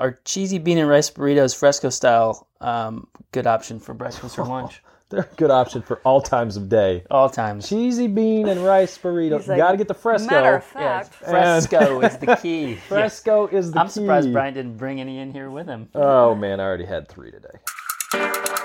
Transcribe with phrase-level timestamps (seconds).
[0.00, 4.82] our cheesy bean and rice burritos, fresco style, um, good option for breakfast or lunch.
[5.10, 7.04] They're a good option for all times of day.
[7.10, 7.68] All times.
[7.68, 9.38] Cheesy bean and rice burrito.
[9.38, 10.30] He's like, Gotta get the fresco.
[10.30, 12.70] Matter of Yeah, fact, fresco is the key.
[12.72, 12.82] Yes.
[12.86, 13.80] Fresco is the key.
[13.80, 15.88] I'm surprised Brian didn't bring any in here with him.
[15.94, 18.59] Oh man, I already had three today.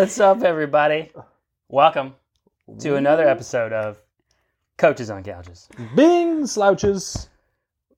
[0.00, 1.10] What's up, everybody?
[1.68, 2.14] Welcome
[2.78, 3.98] to another episode of
[4.78, 5.68] Coaches on Couches.
[5.94, 7.28] Bing slouches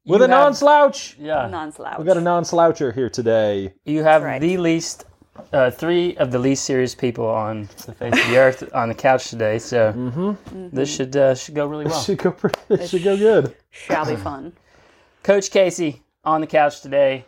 [0.05, 1.16] with You a have- non-slouch.
[1.16, 1.98] Yeah, non-slouch.
[2.01, 3.74] We got a non-sloucher here today.
[3.84, 4.41] you have right.
[4.41, 5.05] the least,
[5.52, 8.96] uh, three of the least serious people on the face of the earth on the
[8.96, 9.60] couch today.
[9.60, 10.37] So
[10.73, 12.02] this should uh, should go really well.
[12.02, 13.55] Should go pretty, it should go good.
[13.71, 14.55] Shall be fun.
[15.23, 17.27] Coach Casey on the couch today.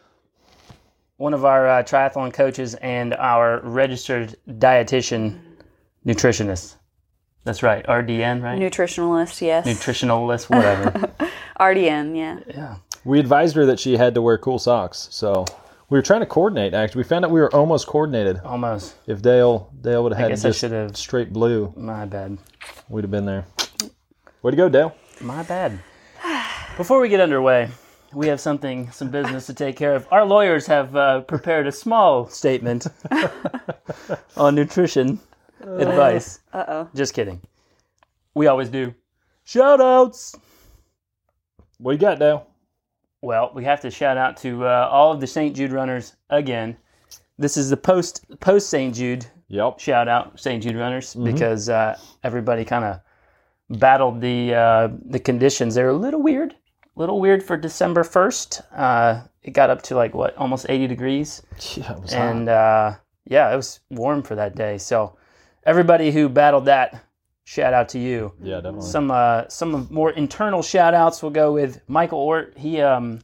[1.16, 5.38] One of our uh, triathlon coaches and our registered dietitian
[6.04, 6.74] nutritionist.
[7.44, 8.58] That's right, RDN, right?
[8.58, 9.66] Nutritionalist, yes.
[9.66, 10.90] Nutritionalist, whatever.
[11.60, 12.40] RDN, yeah.
[12.48, 12.76] yeah.
[13.04, 15.44] We advised her that she had to wear cool socks, so
[15.90, 16.72] we were trying to coordinate.
[16.72, 18.40] Actually, we found out we were almost coordinated.
[18.44, 18.94] Almost.
[19.06, 22.38] If Dale Dale would have had guess just should've- straight blue, My bad.
[22.88, 23.44] we'd have been there.
[24.42, 24.96] Way to go, Dale!
[25.20, 25.78] My bad.
[26.78, 27.68] Before we get underway,
[28.14, 30.06] we have something, some business to take care of.
[30.10, 32.86] Our lawyers have uh, prepared a small statement
[34.36, 35.20] on nutrition
[35.60, 36.40] advice.
[36.52, 36.88] Uh oh.
[36.94, 37.40] Just kidding.
[38.34, 38.94] We always do.
[39.44, 40.34] Shout outs.
[41.78, 42.46] What you got, Dale?
[43.20, 45.54] Well, we have to shout out to uh, all of the St.
[45.56, 46.76] Jude runners again.
[47.38, 48.94] This is the post post St.
[48.94, 49.78] Jude Yep.
[49.78, 50.62] shout out St.
[50.62, 53.00] Jude runners because uh, everybody kind of
[53.78, 55.74] battled the uh, the conditions.
[55.74, 56.56] They're a little weird, a
[56.96, 58.62] little weird for December first.
[58.74, 61.42] Uh, it got up to like what almost eighty degrees,
[61.76, 62.94] Yeah, and uh,
[63.26, 64.78] yeah, it was warm for that day.
[64.78, 65.16] So
[65.64, 67.04] everybody who battled that,
[67.44, 68.32] shout out to you.
[68.42, 68.88] Yeah, definitely.
[68.88, 72.54] Some uh, some more internal shout outs will go with Michael Ort.
[72.56, 73.20] He um,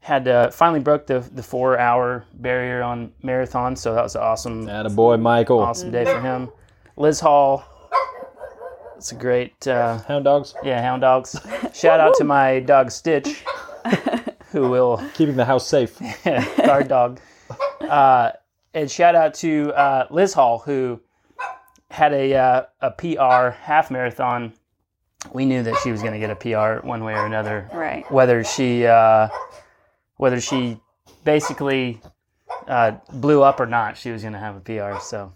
[0.00, 4.66] had uh, finally broke the the four hour barrier on marathon, so that was awesome
[4.94, 5.58] boy, Michael.
[5.60, 6.50] awesome day for him.
[6.96, 7.64] Liz Hall.
[9.00, 11.34] It's a great, uh, Hound dogs yeah, hound dogs.
[11.72, 13.42] Shout out to my dog Stitch,
[14.48, 15.98] who will keeping the house safe.
[16.58, 17.18] guard dog.
[17.80, 18.32] Uh,
[18.74, 21.00] and shout out to uh, Liz Hall, who
[21.90, 24.52] had a uh, a PR half marathon.
[25.32, 27.70] We knew that she was going to get a PR one way or another.
[27.72, 28.04] Right.
[28.12, 29.28] Whether she uh,
[30.18, 30.78] whether she
[31.24, 32.02] basically
[32.68, 35.00] uh, blew up or not, she was going to have a PR.
[35.00, 35.32] So,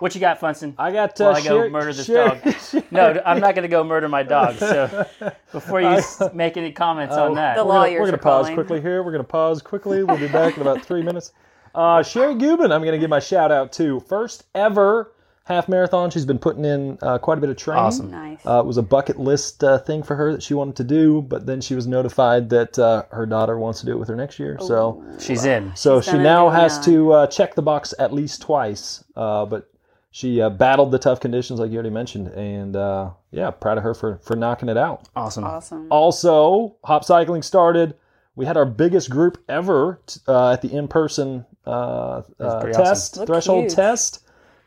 [0.00, 0.74] what you got, Funston?
[0.78, 2.84] I got uh, While I go Sherry- murder this Sherry- dog.
[2.90, 4.56] No, I'm not going to go murder my dog.
[4.56, 5.06] So
[5.52, 8.54] before you s- make any comments on that, The We're gonna, we're gonna pause calling.
[8.54, 9.02] quickly here.
[9.02, 10.04] We're gonna pause quickly.
[10.04, 11.32] We'll be back in about three minutes.
[11.74, 15.12] Uh, Sherry Gubin, I'm gonna give my shout out to first ever
[15.44, 16.08] half marathon.
[16.10, 17.82] She's been putting in uh, quite a bit of training.
[17.84, 18.10] Awesome.
[18.10, 18.46] Nice.
[18.46, 21.20] Uh, it was a bucket list uh, thing for her that she wanted to do,
[21.22, 24.16] but then she was notified that uh, her daughter wants to do it with her
[24.16, 24.56] next year.
[24.60, 25.74] So, she's in.
[25.76, 26.84] so She's she now has that.
[26.86, 29.04] to uh, check the box at least twice.
[29.16, 29.68] Uh, but
[30.14, 33.82] she uh, battled the tough conditions, like you already mentioned, and uh, yeah, proud of
[33.82, 35.08] her for for knocking it out.
[35.16, 35.42] Awesome.
[35.42, 35.88] awesome.
[35.90, 37.96] Also, hop cycling started.
[38.36, 43.26] We had our biggest group ever t- uh, at the in-person uh, uh, test Looked
[43.26, 43.74] threshold huge.
[43.74, 44.20] test.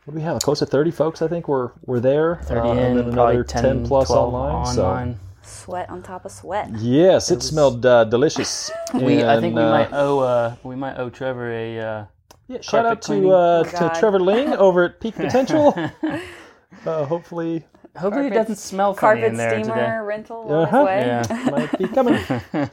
[0.03, 0.41] What do we have?
[0.41, 2.41] Close to thirty folks, I think, were were there.
[2.43, 4.75] 30 uh, in, and then another 10, plus 12 online.
[4.75, 6.69] so- Sweat on top of sweat.
[6.75, 8.69] Yes, it, smelled uh, delicious.
[8.93, 12.05] We, I think we uh, might owe uh, we might owe Trevor a uh,
[12.47, 15.73] yeah, shout out to uh, Oh, to Trevor Ling over at Peak Potential.
[16.85, 17.65] uh, hopefully,
[17.97, 19.97] hopefully it doesn't smell funny Carpet in there steamer today.
[19.97, 20.77] rental on Uh-huh.
[20.77, 21.05] his way.
[21.05, 21.49] Yeah.
[21.51, 22.69] might be coming.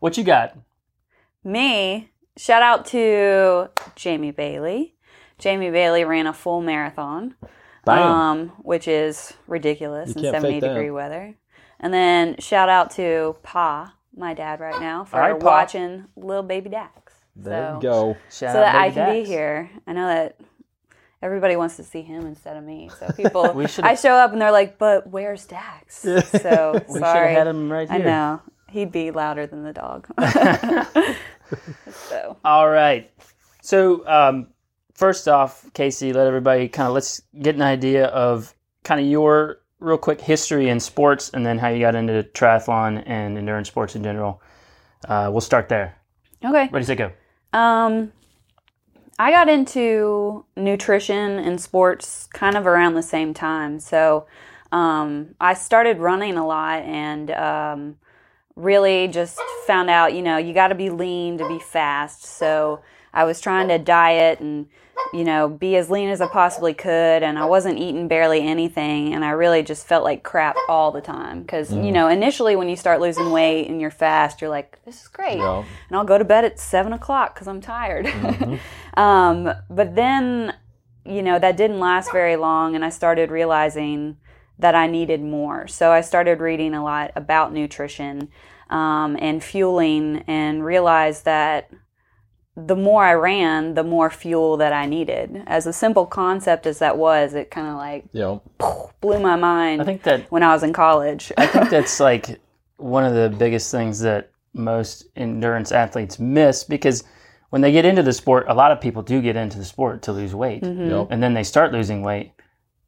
[0.00, 0.56] What you got?
[1.44, 4.94] Me, shout out to Jamie Bailey.
[5.38, 7.34] Jamie Bailey ran a full marathon,
[7.84, 7.98] Bam.
[8.02, 10.68] um, which is ridiculous in can't fake 70 that.
[10.74, 11.34] degree weather.
[11.78, 15.46] And then shout out to Pa, my dad, right now, for All right, Pa.
[15.46, 17.05] watching little baby Dax.
[17.36, 18.16] There so, you go.
[18.30, 19.12] Shout so that I can Dax.
[19.12, 19.70] be here.
[19.86, 20.40] I know that
[21.22, 22.90] everybody wants to see him instead of me.
[22.98, 26.42] So people, We I show up and they're like, "But where's Dax?" So We should
[26.42, 27.34] have sorry.
[27.34, 30.06] had him right I know he'd be louder than the dog.
[31.90, 33.10] so All right.
[33.62, 34.48] So um,
[34.94, 39.58] first off, Casey, let everybody kind of let's get an idea of kind of your
[39.80, 43.94] real quick history in sports, and then how you got into triathlon and endurance sports
[43.94, 44.40] in general.
[45.06, 45.96] Uh, we'll start there.
[46.44, 46.68] okay.
[46.72, 47.12] Ready, set, go.
[47.56, 48.12] Um,
[49.18, 53.80] I got into nutrition and sports kind of around the same time.
[53.80, 54.26] So
[54.70, 57.96] um, I started running a lot and um,
[58.56, 62.24] really just found out, you know, you got to be lean to be fast.
[62.24, 62.82] So
[63.14, 64.68] I was trying to diet and
[65.12, 69.14] you know be as lean as I possibly could, and I wasn't eating barely anything,
[69.14, 72.68] and I really just felt like crap all the time because you know initially when
[72.68, 75.64] you start losing weight and you're fast, you're like this is great, Yeah.
[75.88, 78.06] and I'll go to bed at seven o'clock because I'm tired.
[78.94, 80.54] um, but then
[81.04, 84.16] you know that didn't last very long, and I started realizing
[84.58, 85.68] that I needed more.
[85.68, 88.30] So I started reading a lot about nutrition
[88.70, 91.70] um, and fueling and realized that
[92.56, 95.42] the more I ran, the more fuel that I needed.
[95.46, 98.42] As a simple concept as that was, it kind of like You know,
[99.00, 101.32] blew my mind I think that when I was in college.
[101.36, 102.40] I think that's like
[102.78, 107.04] one of the biggest things that most endurance athletes miss because
[107.50, 110.02] when they get into the sport, a lot of people do get into the sport
[110.02, 110.62] to lose weight.
[110.62, 110.90] Mm-hmm.
[110.90, 111.08] Yep.
[111.10, 112.32] And then they start losing weight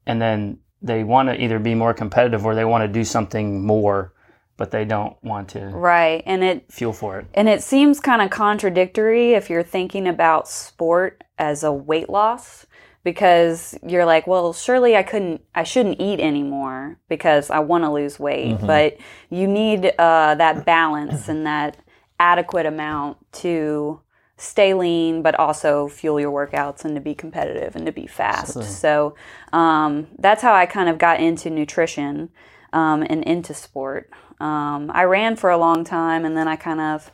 [0.06, 3.64] and then they want to either be more competitive or they want to do something
[3.64, 4.14] more,
[4.58, 6.22] but they don't want to right.
[6.26, 7.26] And it fuel for it.
[7.32, 12.66] And it seems kind of contradictory if you're thinking about sport as a weight loss
[13.05, 17.90] because you're like, well, surely I couldn't, I shouldn't eat anymore because I want to
[17.90, 18.58] lose weight.
[18.66, 18.99] But
[19.31, 21.78] you need uh, that balance and that
[22.20, 24.00] adequate amount to
[24.37, 28.56] stay lean, but also fuel your workouts and to be competitive and to be fast.
[28.64, 29.14] So
[29.52, 32.31] um, that's how I kind of got into nutrition
[32.73, 34.11] um, and into sport.
[34.41, 37.11] Um, I ran for a long time and then I kind of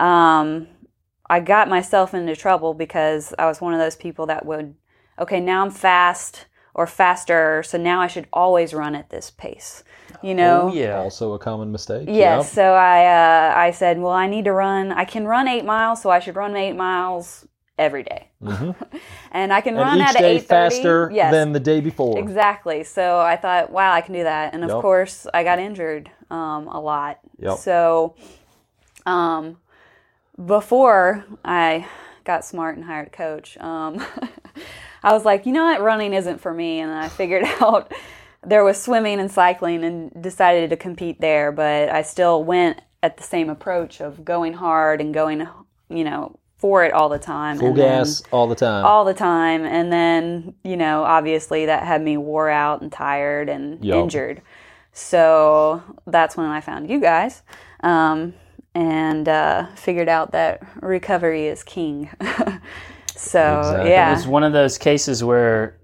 [0.00, 0.68] um,
[1.28, 4.74] I got myself into trouble because I was one of those people that would,
[5.18, 9.84] okay, now I'm fast or faster, so now I should always run at this pace.
[10.22, 10.68] You know?
[10.70, 10.98] Oh, yeah.
[10.98, 12.06] also a common mistake.
[12.06, 12.44] Yes.
[12.44, 12.54] Yep.
[12.54, 14.92] So I uh, I said, well, I need to run.
[14.92, 17.46] I can run eight miles, so I should run eight miles
[17.82, 18.28] every day.
[19.32, 20.00] and I can run Mm-hmm.
[20.00, 20.74] Each at day eight thirty.
[20.76, 21.32] faster Yes.
[21.32, 22.18] than the day before.
[22.18, 22.84] Exactly.
[22.84, 24.54] So I thought, wow, I can do that.
[24.54, 24.80] And of Yep.
[24.80, 27.18] course, I got injured um, a lot.
[27.38, 27.58] Yep.
[27.58, 28.14] So
[29.06, 29.58] um,
[30.44, 31.86] before I
[32.24, 34.04] got smart and hired a coach, um,
[35.02, 36.80] I was like, you know what, running isn't for me.
[36.80, 37.92] And I figured out
[38.44, 41.52] there was swimming and cycling and decided to compete there.
[41.52, 45.46] But I still went at the same approach of going hard and going,
[45.88, 47.58] you know, for it all the time.
[47.58, 48.84] Full and gas all the time.
[48.86, 53.48] all the time and then you know obviously that had me wore out and tired
[53.48, 53.96] and Yup.
[54.04, 54.40] injured
[54.92, 57.42] so that's when i found you guys
[57.80, 58.32] um,
[58.76, 62.08] and uh, figured out that recovery is king
[63.16, 63.90] so Exactly.
[63.90, 65.78] yeah was one of those cases where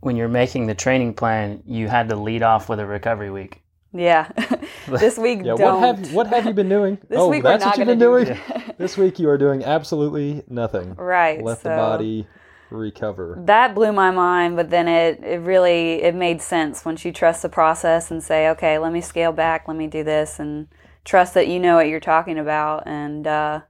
[0.00, 3.60] when you're making the training plan, you had to lead off with a recovery week.
[3.98, 4.30] Yeah
[4.88, 6.98] this week yeah, don't what have what have you been doing?
[7.08, 8.38] This oh, week that's what you've been do doing.
[8.78, 10.94] this week you are doing absolutely nothing.
[10.94, 12.26] right Let the body
[12.70, 13.40] recover.
[13.46, 17.42] that blew my mind but then it, it really it made sense once you trust
[17.42, 20.66] the process and say okay let me scale back let me do this and
[21.04, 23.60] trust that you know what you're talking about and uh,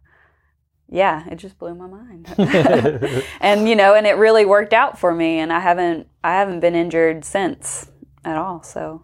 [0.88, 2.32] yeah it just blew my mind
[3.40, 6.61] and you know and it really worked out for me and i haven't i haven't
[6.61, 7.90] been injured since
[8.25, 9.02] at all so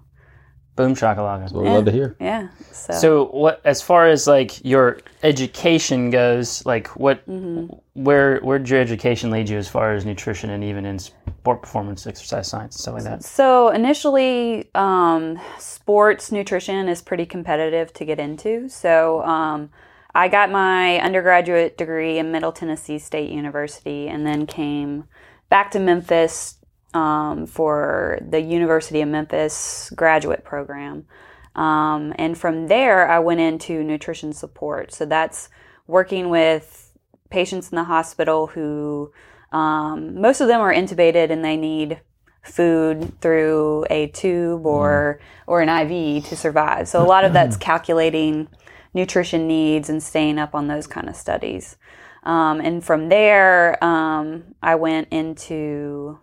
[0.74, 1.52] Boom shakalaka.
[1.52, 2.16] What we love to hear.
[2.18, 7.74] yeah so, So what as far as like your education goes, like what Mm-hmm.
[7.94, 12.06] where where'd your education lead you as far as nutrition and even in sport performance,
[12.06, 13.22] exercise science, stuff like that?
[13.22, 18.68] So initially, um, sports nutrition is pretty competitive to get into.
[18.70, 19.68] So um,
[20.14, 25.04] I got my undergraduate degree in Middle Tennessee State University, and then came
[25.50, 26.56] back to Memphis
[26.94, 31.06] um, for the University of Memphis graduate program.
[31.54, 34.92] Um, and from there, I went into nutrition support.
[34.92, 35.48] So that's
[35.86, 36.92] working with
[37.30, 39.12] patients in the hospital who
[39.52, 42.00] um, most of them are intubated and they need
[42.42, 46.88] food through a tube or or an IV to survive.
[46.88, 48.48] So a lot of that's calculating
[48.94, 51.76] nutrition needs and staying up on those kind of studies.
[52.24, 56.18] Um, and from there, um, I went into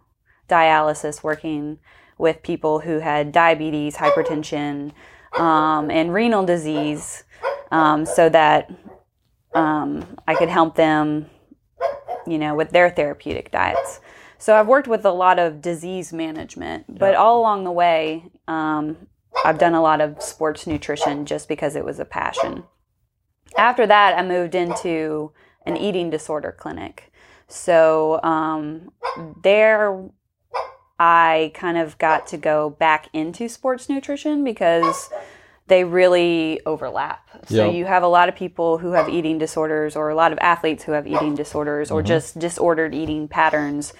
[0.49, 1.79] dialysis, working
[2.17, 4.91] with people who had diabetes, hypertension,
[5.37, 7.23] um, and renal disease,
[7.71, 8.69] um, so that
[9.53, 11.27] um, I could help them,
[12.27, 14.01] you know, with their therapeutic diets.
[14.37, 19.07] So I've worked with a lot of disease management, but all along the way, um,
[19.45, 22.63] I've done a lot of sports nutrition just because it was a passion.
[23.57, 25.31] After that, I moved into
[25.65, 27.11] an eating disorder clinic.
[27.47, 28.91] So um,
[29.43, 30.09] there,
[30.99, 35.09] I kind of got to go back into sports nutrition because
[35.67, 37.29] they really overlap.
[37.47, 37.73] So Yep.
[37.75, 40.83] you have a lot of people who have eating disorders, or a lot of athletes
[40.83, 43.93] who have eating disorders, or just disordered eating patterns,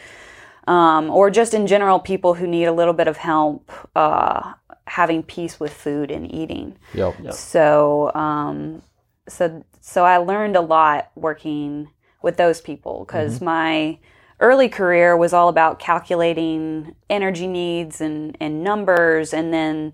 [0.67, 4.53] um, or just in general people who need a little bit of help uh,
[4.85, 6.77] having peace with food and eating.
[6.93, 7.33] Yep.
[7.33, 8.81] So, um,
[9.27, 11.89] so, so I learned a lot working
[12.21, 13.99] with those people because my
[14.39, 19.33] early career was all about calculating energy needs and, and numbers.
[19.33, 19.93] And then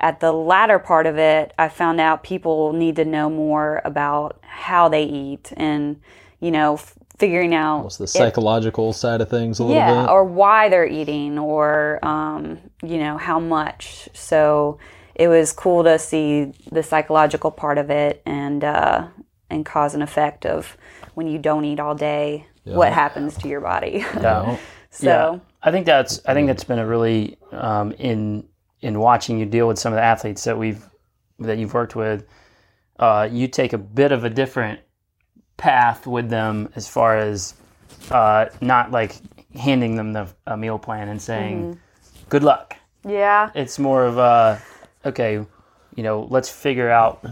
[0.00, 4.38] at the latter part of it i found out people need to know more about
[4.42, 6.00] how they eat and
[6.40, 10.10] you know f- figuring out What's the psychological side of things a little yeah bit?
[10.10, 14.08] or why they're eating or um, you know how much.
[14.12, 14.78] So
[15.14, 19.08] it was cool to see the psychological part of it and uh,
[19.50, 20.76] and cause and effect of
[21.14, 24.56] when you don't eat all day what happens to your body Yeah.
[24.90, 28.48] so Yeah, I think that's I think that's been a really um, in
[28.80, 30.84] in watching you deal with some of the athletes that we've
[31.40, 32.24] that you've worked with.
[32.98, 34.80] Uh, you take a bit of a different
[35.56, 37.54] path with them as far as
[38.10, 39.16] uh, not like
[39.54, 41.78] handing them the a meal plan and saying
[42.28, 42.76] good luck.
[43.04, 44.60] yeah It's more of a
[45.04, 45.44] okay,
[45.94, 47.24] you know, let's figure out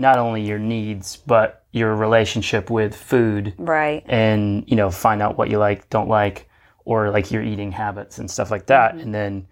[0.00, 4.02] not only your needs but your relationship with food right.
[4.06, 6.48] and you know find out what you like don't like
[6.84, 9.00] or like your eating habits and stuff like that Mm-hmm.
[9.02, 9.46] and then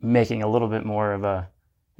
[0.00, 1.48] making a little bit more of a,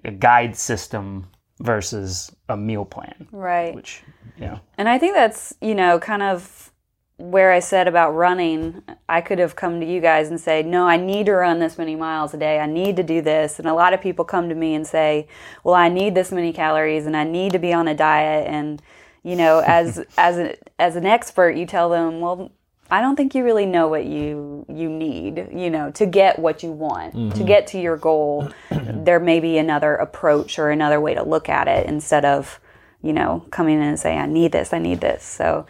[0.04, 1.26] a guide system
[1.60, 3.28] versus a meal plan.
[3.30, 3.74] Right.
[3.74, 4.02] Which
[4.38, 6.72] you know And I think that's, you know, kind of
[7.20, 8.82] where I said about running.
[9.08, 11.76] I could have come to you guys and say, no, I need to run this
[11.76, 12.58] many miles a day.
[12.58, 13.58] I need to do this.
[13.58, 15.28] And a lot of people come to me and say,
[15.62, 18.46] well, I need this many calories and I need to be on a diet.
[18.48, 18.80] And,
[19.22, 22.50] you know, as, as, a, as an expert, you tell them, well,
[22.90, 26.64] I don't think you really know what you you need, you know, to get what
[26.64, 27.44] you want, to mm-hmm.
[27.44, 28.50] get to your goal.
[28.70, 32.58] there may be another approach or another way to look at it instead of,
[33.00, 35.22] you know, coming in and saying, I need this, I need this.
[35.22, 35.66] So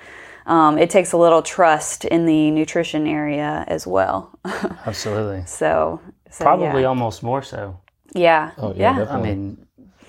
[0.51, 4.39] um, it takes a little trust in the nutrition area as well.
[4.87, 6.89] absolutely so, so probably yeah.
[6.89, 7.81] almost more so
[8.15, 8.51] yeah.
[8.59, 9.07] Oh, yeah.
[9.09, 9.67] i mean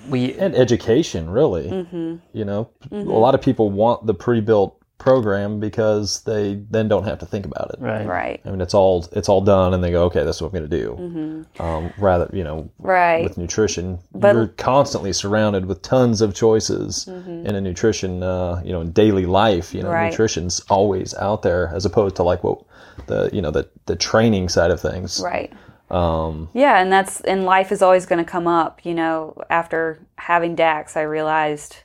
[0.10, 1.70] we and education, really.
[1.70, 2.16] Mm-hmm.
[2.34, 7.18] You know, a lot of people want the pre-built program because they then don't have
[7.20, 7.80] to think about it.
[7.82, 8.42] right Right.
[8.46, 10.60] I mean, it's all it's all done, and they go, okay, this is what I'm
[10.60, 11.46] going to do.
[11.64, 12.88] Um, rather, you know, Mm-hmm.
[12.88, 13.24] Right.
[13.24, 18.72] with nutrition, But- you're constantly surrounded with tons of choices in a nutrition, uh, you
[18.72, 19.74] know, in daily life.
[19.74, 19.96] You know, Mm-hmm.
[19.96, 20.10] Right.
[20.12, 22.60] nutrition's always out there, as opposed to like what
[23.08, 25.20] the you know the the training side of things.
[25.24, 25.52] Right.
[25.90, 28.86] Um, yeah, and that's and life is always going to come up.
[28.86, 31.84] You know, after having Dax, I realized that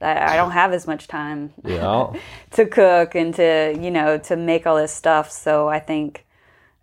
[0.00, 2.12] I don't have as much time Yeah.
[2.52, 5.30] to cook and to you know to make all this stuff.
[5.30, 6.24] So I think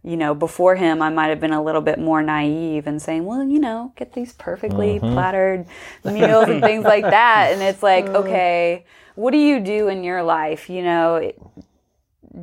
[0.04, 3.26] you know before him, I might have been a little bit more naive and saying,
[3.26, 5.14] well, you know, get these perfectly mm-hmm.
[5.14, 5.66] plattered
[6.04, 7.52] meals and things like that.
[7.54, 10.70] And it's like, okay, what do you do in your life?
[10.70, 11.32] You know.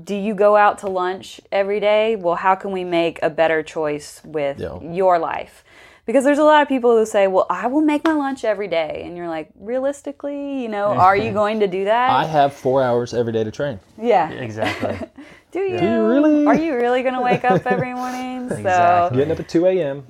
[0.05, 2.17] Do you go out to lunch every day?
[2.17, 4.81] Well, how can we make a better choice with Yeah.
[4.81, 5.63] your life?
[6.05, 8.67] Because there's a lot of people who say, "Well, I will make my lunch every
[8.67, 12.11] day," and you're like, realistically, you know, are you going to do that?
[12.11, 13.79] I have four hours every day to train.
[13.97, 14.31] yeah.
[14.31, 14.99] exactly
[15.53, 15.79] Do you?
[15.79, 16.47] Do you really?
[16.47, 18.51] Are you really going to wake up every morning?
[18.51, 19.19] Exactly.
[19.19, 20.07] Getting up at two a.m.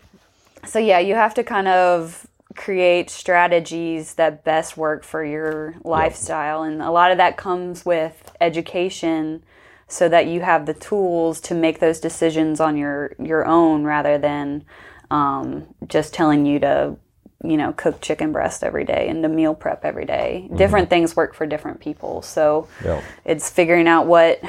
[0.64, 5.74] So, so yeah, you have to kind of create strategies that best work for your
[5.84, 9.42] lifestyle, and a lot of that comes with education
[9.88, 14.16] so that you have the tools to make those decisions on your your own rather
[14.18, 14.64] than
[15.12, 16.96] um, just telling you to
[17.44, 20.48] you know cook chicken breast every day and to meal prep every day.
[20.56, 23.02] different things work for different people so Yeah.
[23.24, 24.40] it's figuring out what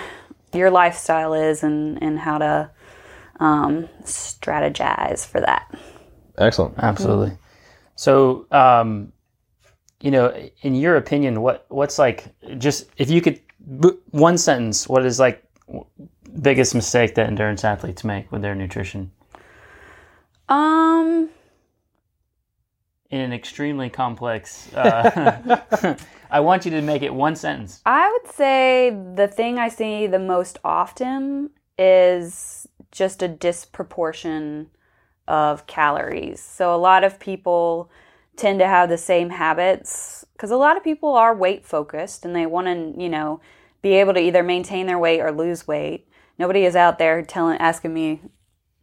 [0.54, 2.70] your lifestyle is and and how to
[3.40, 5.74] um, strategize for that
[6.38, 6.76] Excellent.
[6.78, 7.36] absolutely
[7.96, 9.12] so um
[10.00, 12.26] you know in your opinion what what's like
[12.60, 13.40] just if you could
[14.12, 15.44] one sentence what is like
[16.42, 19.12] biggest mistake that endurance athletes make with their nutrition
[20.50, 21.30] um
[23.10, 25.96] in an extremely complex uh,
[26.32, 30.08] i want you to make it one sentence I would say the thing I see
[30.08, 34.70] the most often is just a disproportion
[35.28, 36.42] of calories.
[36.42, 37.90] So a lot of people
[38.36, 42.36] tend to have the same habits because a lot of people are weight focused and
[42.36, 43.42] they want to, you know,
[43.82, 46.08] be able to either maintain their weight or lose weight.
[46.40, 48.22] Nobody is out there telling asking me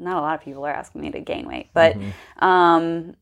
[0.01, 1.97] not a lot of people are asking me to gain weight, but
[2.39, 3.15] um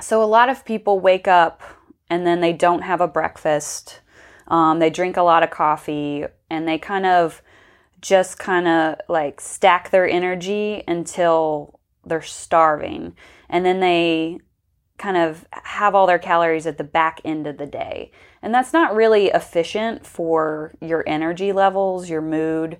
[0.00, 1.62] so a lot of people wake up
[2.08, 4.00] and then they don't have a breakfast.
[4.48, 7.42] Um, they drink a lot of coffee and they kind of
[8.00, 13.14] just kind of like stack their energy until they're starving.
[13.48, 14.40] And then they
[14.98, 18.10] kind of have all their calories at the back end of the day.
[18.42, 22.78] And that's not really efficient for your energy levels, your mood,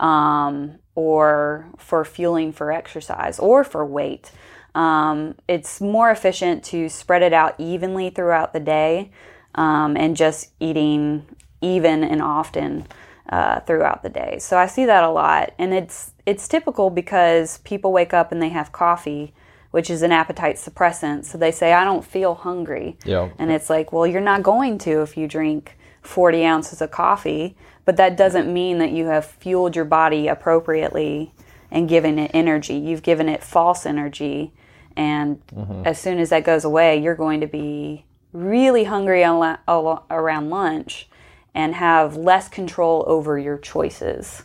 [0.00, 4.32] um, or for fueling for exercise or for weight.
[4.74, 9.10] Um, it's more efficient to spread it out evenly throughout the day
[9.54, 11.26] um, and just eating
[11.62, 12.86] even and often
[13.30, 14.38] uh, throughout the day.
[14.38, 18.42] So I see that a lot, and it's it's typical because people wake up and
[18.42, 19.32] they have coffee,
[19.70, 21.24] which is an appetite suppressant.
[21.24, 23.30] So they say, "I don't feel hungry," Yeah.
[23.38, 27.56] and it's like, well, you're not going to if you drink 40 ounces of coffee,
[27.86, 31.32] but that doesn't mean that you have fueled your body appropriately
[31.70, 32.74] and given it energy.
[32.74, 34.52] You've given it false energy,
[34.96, 35.40] and
[35.86, 40.04] as soon as that goes away, you're going to be really hungry on la- al-
[40.10, 41.08] around lunch
[41.54, 44.42] and have less control over your choices,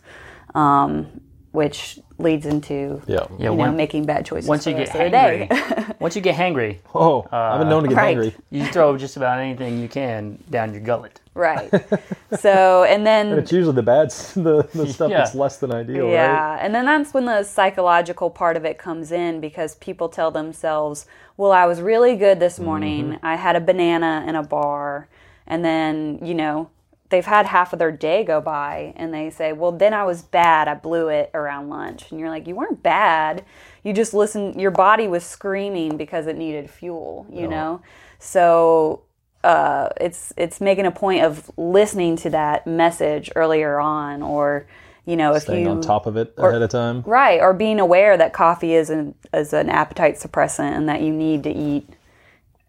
[0.55, 1.21] um,
[1.51, 3.15] which leads into Yeah.
[3.15, 5.47] Yeah, you know when- making bad choices once you get rest of the day.
[5.49, 8.15] hangry, once you get hangry, Oh, I've been known to get right.
[8.15, 8.35] hungry.
[8.51, 11.19] you throw just about anything you can down your gullet.
[11.33, 11.71] right.
[12.39, 15.17] So and then It's usually the bad, the, the stuff Yeah.
[15.17, 16.13] that's less than ideal, right?
[16.13, 20.31] Yeah, and then that's when the psychological part of it comes in because people tell
[20.31, 21.05] themselves,
[21.37, 22.65] "Well, I was really good this mm-hmm.
[22.65, 23.19] morning.
[23.21, 25.07] I had a banana in a bar."
[25.47, 26.69] And then, you know,
[27.11, 30.23] they've had half of their day go by and they say, "Well, then I was
[30.23, 30.67] bad.
[30.67, 33.43] I blew it around lunch." And you're like, "You weren't bad.
[33.83, 37.81] You just listened your body was screaming because it needed fuel, you know?"
[38.17, 39.01] So,
[39.43, 44.65] uh, it's it's making a point of listening to that message earlier on, or
[45.05, 47.03] you know, if Staying you on top of it ahead of time.
[47.05, 51.11] right, or being aware that coffee is an is an appetite suppressant and that you
[51.11, 51.89] need to eat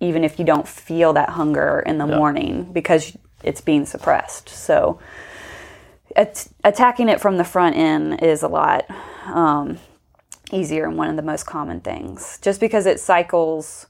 [0.00, 4.48] even if you don't feel that hunger in the morning because it's being suppressed.
[4.48, 4.98] So,
[6.16, 8.84] at- attacking it from the front end is a lot
[9.26, 9.78] um,
[10.50, 12.38] easier and one of the most common things.
[12.42, 13.86] Just because it cycles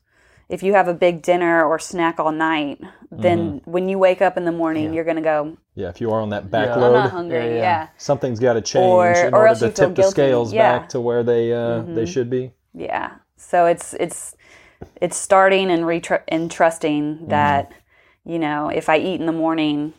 [0.49, 2.79] if you have a big dinner or snack all night,
[3.11, 6.11] then when you wake up in the morning, you're going to go, Yeah, if you
[6.11, 6.75] are on that back Yeah.
[6.75, 7.39] I'm not hungry.
[7.39, 7.57] Yeah, Yeah.
[7.57, 7.89] yeah.
[7.97, 10.81] something's got to change Or- in or order else to you tip the scales Yeah.
[10.81, 12.53] back to where they uh, they should be.
[12.75, 13.13] Yeah.
[13.37, 14.37] So it's it's
[15.01, 17.73] it's starting and retr- and trusting that
[18.25, 19.93] you know if I eat in the morning,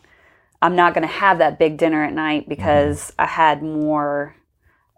[0.62, 4.34] I'm not going to have that big dinner at night because I had more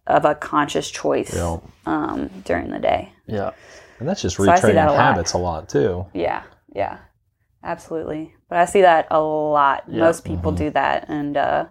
[0.06, 1.59] of a conscious choice Yeah.
[1.87, 3.12] um, during the day.
[3.26, 3.50] Yeah.
[3.99, 4.99] And that's just I see that retraining a lot.
[5.00, 6.06] habits a lot too.
[6.12, 6.43] Yeah.
[6.75, 6.99] Yeah.
[7.65, 8.34] Absolutely.
[8.49, 9.91] But I see that a lot.
[9.91, 11.65] Most people do that, and uh,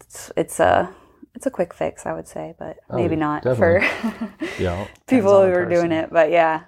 [0.00, 0.94] it's it's a
[1.34, 3.80] it's a quick fix, I would say, but maybe not for
[4.58, 4.86] Yeah.
[5.06, 6.10] people who are doing it.
[6.10, 6.64] But yeah,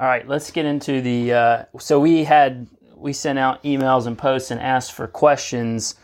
[0.00, 1.32] All right, let's get into the.
[1.32, 5.94] Uh, so we had we sent out emails and posts and asked for questions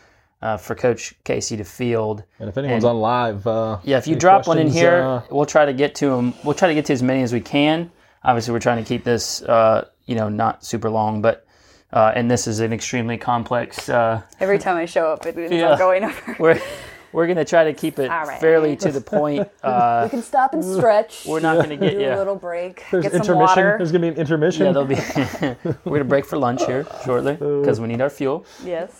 [0.41, 2.23] uh, for Coach Casey to field.
[2.39, 5.45] And if anyone's on live, uh, Yeah, if you drop one in here, uh, we'll
[5.45, 6.33] try to get to them.
[6.43, 7.91] We'll try to get to as many as we can.
[8.23, 11.45] Obviously, we're trying to keep this, uh, you know, not super long, but
[11.91, 13.89] uh, and this is an extremely complex.
[13.89, 15.71] Uh, every time I show up, it ends Yeah.
[15.71, 16.61] up going over.
[17.13, 18.41] we're we're gonna try to keep it All right.
[18.41, 19.47] fairly to the point.
[19.63, 21.25] Uh, We can stop and stretch.
[21.27, 22.13] we're not gonna get do you.
[22.13, 22.83] a little break.
[22.89, 23.39] there's get some intermission.
[23.45, 23.75] water.
[23.77, 24.65] There's gonna be an intermission.
[24.65, 24.95] Yeah, there'll be.
[25.85, 28.45] we're gonna break for lunch here shortly because we need our fuel.
[28.63, 28.99] Yes.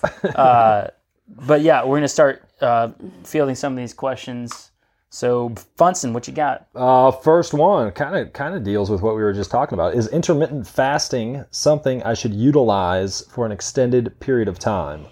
[1.28, 2.90] But yeah, we're gonna start uh,
[3.24, 4.72] fielding some of these questions.
[5.10, 6.68] So Funson, what you got?
[6.74, 9.94] Uh, first one kind of kind of deals with what we were just talking about.
[9.94, 15.06] Is intermittent fasting something I should utilize for an extended period of time?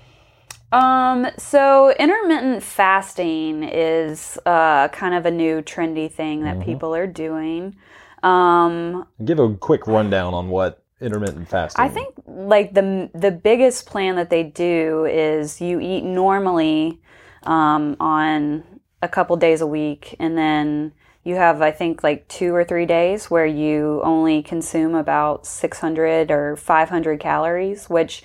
[0.71, 7.07] Um, so intermittent fasting is uh, kind of a new trendy thing that people are
[7.07, 7.75] doing.
[8.21, 11.83] Um, Give a quick rundown on what intermittent fasting.
[11.83, 16.99] I think like the the biggest plan that they do is you eat normally
[17.43, 18.63] um, on
[19.01, 20.91] a couple days a week, and then
[21.23, 26.29] you have I think like two or three days where you only consume about 600
[26.29, 28.23] or 500 calories, which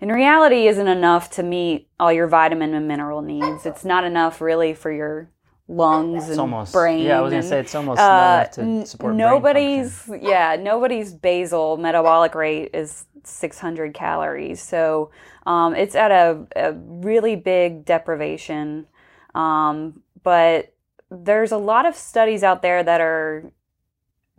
[0.00, 3.66] in reality isn't enough to meet all your vitamin and mineral needs.
[3.66, 5.30] It's not enough really for your
[5.68, 7.06] lungs and almost brain.
[7.06, 10.10] Yeah, I was gonna and- say it's almost uh, not enough to support brain nobody's
[10.20, 15.10] yeah nobody's basal metabolic rate is 600 calories so
[15.46, 18.86] um, it's at a, a really big deprivation
[19.34, 20.74] um, but
[21.10, 23.52] there's a lot of studies out there that are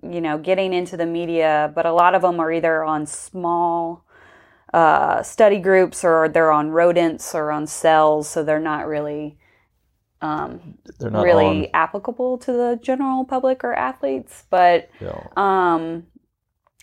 [0.04, 4.04] you know getting into the media but a lot of them are either on small
[4.74, 9.38] uh, study groups or they're on rodents or on cells so they're not really
[10.22, 11.72] um, they're not really on.
[11.74, 14.44] applicable to the general public or athletes.
[14.50, 16.06] But know, um,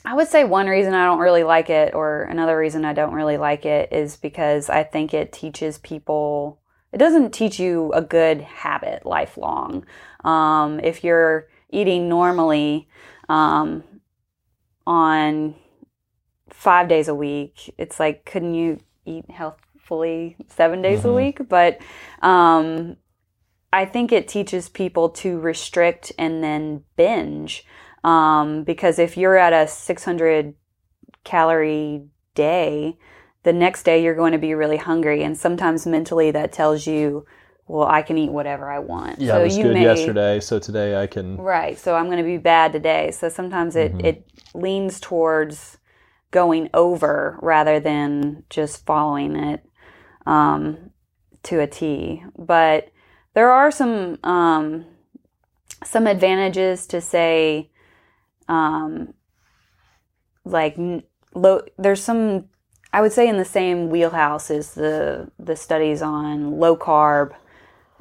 [0.05, 3.15] I would say one reason I don't really like it, or another reason I don't
[3.15, 6.61] really like it, is because I think it teaches people.
[6.93, 9.85] It doesn't teach you a good habit lifelong.
[10.25, 12.89] Um, if you're eating normally
[13.29, 13.85] um,
[14.87, 15.55] on
[16.59, 21.49] five days a week, it's like, couldn't you eat healthfully seven days a week?
[21.49, 21.79] But
[22.21, 22.97] um,
[23.73, 27.65] I think it teaches people to restrict and then binge.
[28.03, 30.55] Um, because if you're at a 600
[31.25, 32.03] calorie
[32.35, 32.99] day,
[33.45, 37.25] the next day you're going to be really hungry and sometimes mentally that tells you
[37.67, 41.07] well i can eat whatever i want Yeah, I was good yesterday, so today I
[41.07, 41.37] can.
[41.39, 44.07] right so i'm going to be bad today so sometimes it, Mm-hmm.
[44.07, 45.78] it leans towards
[46.31, 49.65] going over rather than just following it
[50.27, 50.91] um,
[51.45, 52.25] to a t.
[52.37, 52.91] But
[53.35, 54.85] there are some um,
[55.85, 57.71] some advantages to say
[58.49, 59.15] um,
[60.45, 60.77] like
[61.35, 62.49] low there's some
[62.93, 67.35] i would say in the same wheelhouse as the the studies on low carb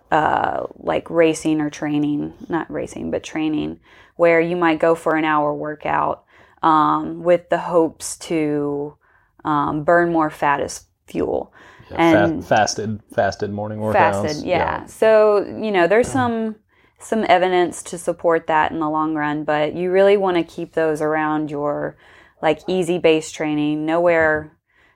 [0.09, 3.77] uh, like racing or training not racing but training
[4.15, 6.23] where you might go for an hour workout
[6.63, 8.95] um, with the hopes to
[9.45, 11.53] um, burn more fat as fuel
[11.95, 13.93] and fa- fasted, fasted morning workouts.
[14.23, 14.85] fasted yeah.
[14.85, 16.55] so you know there's some
[16.99, 20.73] some evidence to support that in the long run but you really want to keep
[20.73, 21.95] those around your
[22.41, 24.51] like easy base training nowhere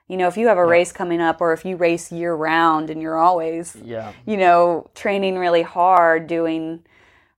[0.08, 2.90] you know if you have a race coming up or if you race year round
[2.90, 4.12] and you're always Yeah.
[4.26, 6.84] you know training really hard doing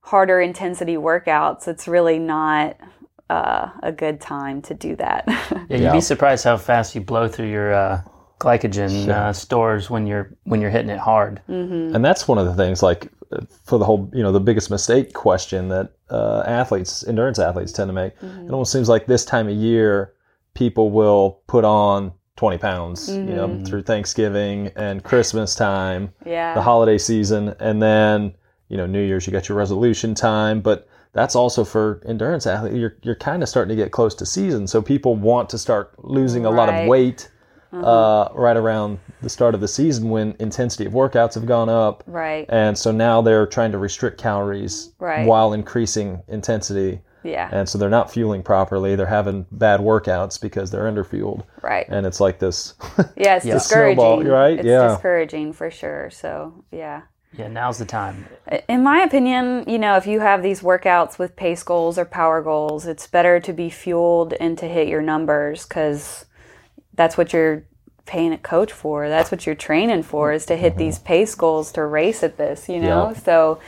[0.00, 2.76] harder intensity workouts it's really not
[3.30, 5.24] uh, a good time to do that.
[5.68, 5.92] Yeah, you'd Yeah.
[5.92, 8.02] be surprised how fast you blow through your uh,
[8.38, 11.40] glycogen uh, stores when you're when you're hitting it hard.
[11.48, 14.70] and that's one of the things like uh, for the whole you know the biggest
[14.70, 18.12] mistake question that uh, athletes endurance athletes tend to make.
[18.20, 20.12] It almost seems like this time of year
[20.54, 26.52] people will put on 20 pounds you know through thanksgiving and christmas time yeah.
[26.54, 27.54] the holiday season.
[27.60, 28.34] And then
[28.68, 30.60] you know new year's you got your resolution time.
[30.60, 34.26] But that's also for endurance athletes you're, you're kind of starting to get close to
[34.26, 36.88] season so people want to start losing a lot of Right.
[36.88, 37.30] weight
[37.72, 42.04] uh, right around the start of the season when intensity of workouts have gone up
[42.06, 45.26] right and so now they're trying to restrict calories Right.
[45.26, 50.70] while increasing intensity yeah and so they're not fueling properly they're having bad workouts because
[50.70, 52.74] they're underfueled right and it's like this
[53.16, 53.54] Yeah, it's Yeah.
[53.58, 53.96] discouraging.
[53.96, 54.58] Snowball, right?
[54.58, 54.88] It's Yeah.
[54.88, 56.10] discouraging for sure.
[56.10, 57.02] So, yeah.
[57.36, 58.26] Yeah, now's the time.
[58.68, 62.42] In my opinion, you know, if you have these workouts with pace goals or power
[62.42, 66.26] goals, it's better to be fueled and to hit your numbers because
[66.94, 67.64] that's what you're
[68.06, 69.08] paying a coach for.
[69.08, 72.68] That's what you're training for is to hit these pace goals to race at this,
[72.68, 73.10] you know?
[73.10, 73.14] Yeah.
[73.14, 73.60] So,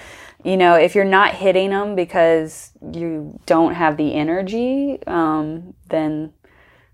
[0.44, 6.32] you know, if you're not hitting them because you don't have the energy, um, then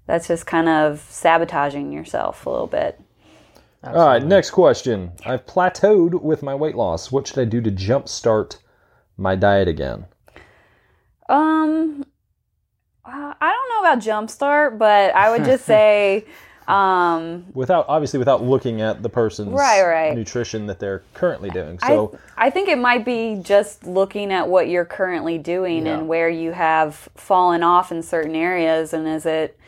[0.07, 3.01] that's just kind of sabotaging yourself a little bit.
[3.85, 5.13] All right, next question.
[5.27, 7.11] I've plateaued with my weight loss.
[7.11, 8.59] What should I do to jumpstart
[9.17, 10.07] my diet again?
[11.29, 12.05] Um,
[13.05, 16.25] uh, I don't know about jumpstart, but I would just say,
[16.69, 20.15] um, Without obviously without looking at the person's Right, right.
[20.15, 21.79] nutrition that they're currently doing.
[21.83, 25.99] I, So I think it might be just looking at what you're currently doing Yeah.
[25.99, 29.59] and where you have fallen off in certain areas, and is it,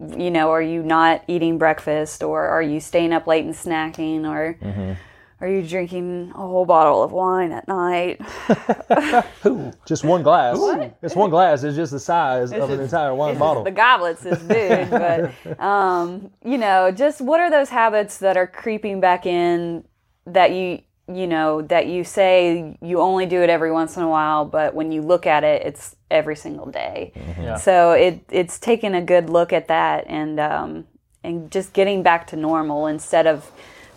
[0.00, 4.24] you know, are you not eating breakfast, or are you staying up late and snacking,
[4.28, 4.92] or Mm-hmm.
[5.40, 8.20] are you drinking a whole bottle of wine at night?
[9.86, 10.58] just one glass.
[11.02, 11.62] It's one glass.
[11.62, 13.64] It's just the size of an entire wine bottle.
[13.64, 18.46] The goblets is big, but um, you know, just what are those habits that are
[18.46, 19.84] creeping back in
[20.26, 24.08] that you you know that you say you only do it every once in a
[24.08, 27.12] while, but when you look at it, it's every single day.
[27.14, 27.56] Yeah.
[27.56, 30.86] So it it's taking a good look at that and um,
[31.22, 33.50] and just getting back to normal instead of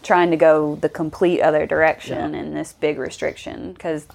[0.04, 4.08] trying to go the complete other direction in this big restriction because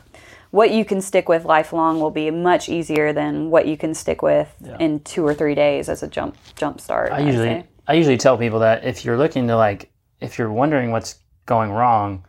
[0.50, 4.22] what you can stick with lifelong will be much easier than what you can stick
[4.22, 7.11] with in two or three days as a jump jump start.
[7.11, 7.66] I usually say.
[7.88, 11.72] I usually tell people that if you're looking to like if you're wondering what's going
[11.72, 12.24] wrong,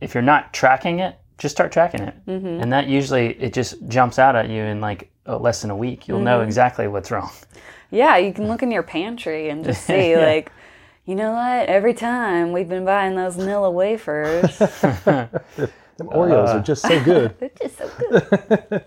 [0.00, 2.60] if you're not tracking it, just start tracking it, Mm-hmm.
[2.62, 5.76] and that usually it just jumps out at you in like uh, less than a
[5.76, 6.08] week.
[6.08, 6.24] You'll Mm-hmm.
[6.24, 7.30] know exactly what's wrong.
[7.90, 10.50] Yeah, you can look in your pantry and just see like.
[11.06, 11.70] You know what?
[11.70, 14.58] Every time we've been buying those Nilla wafers,
[15.08, 15.30] Them
[16.00, 17.34] Oreos are just so good.
[17.40, 18.84] they're just so good.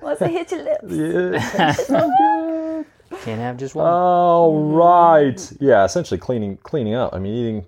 [0.00, 0.82] What's it hit your lips?
[1.88, 2.82] Yeah.
[3.22, 3.86] Can't have just one.
[3.86, 5.52] All right.
[5.60, 7.14] Yeah, essentially cleaning cleaning up.
[7.14, 7.66] I mean, eating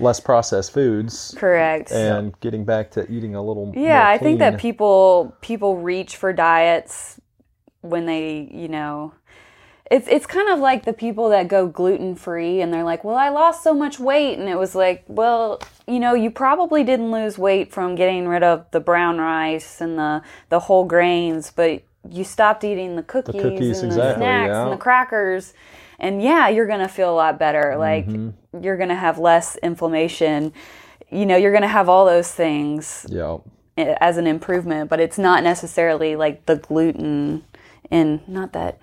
[0.00, 1.90] less processed foods Correct.
[1.90, 3.72] and getting back to eating a little.
[3.74, 7.20] Yeah, more I think that people people reach for diets
[7.80, 9.14] when they, you know,
[9.90, 13.16] it's it's kind of like the people that go gluten free and they're like, "Well,
[13.16, 17.10] I lost so much weight." And it was like, "Well, you know, you probably didn't
[17.10, 21.82] lose weight from getting rid of the brown rice and the the whole grains, but
[22.10, 24.62] you stopped eating the cookies, cookies, and the snacks yeah.
[24.64, 25.54] and the crackers."
[25.98, 27.76] And yeah, you're going to feel a lot better.
[27.78, 28.64] Like Mm-hmm.
[28.64, 30.52] you're going to have less inflammation.
[31.10, 33.38] You know, you're going to have all those things Yeah.
[33.76, 37.44] as an improvement, but it's not necessarily like the gluten
[37.90, 38.80] and not that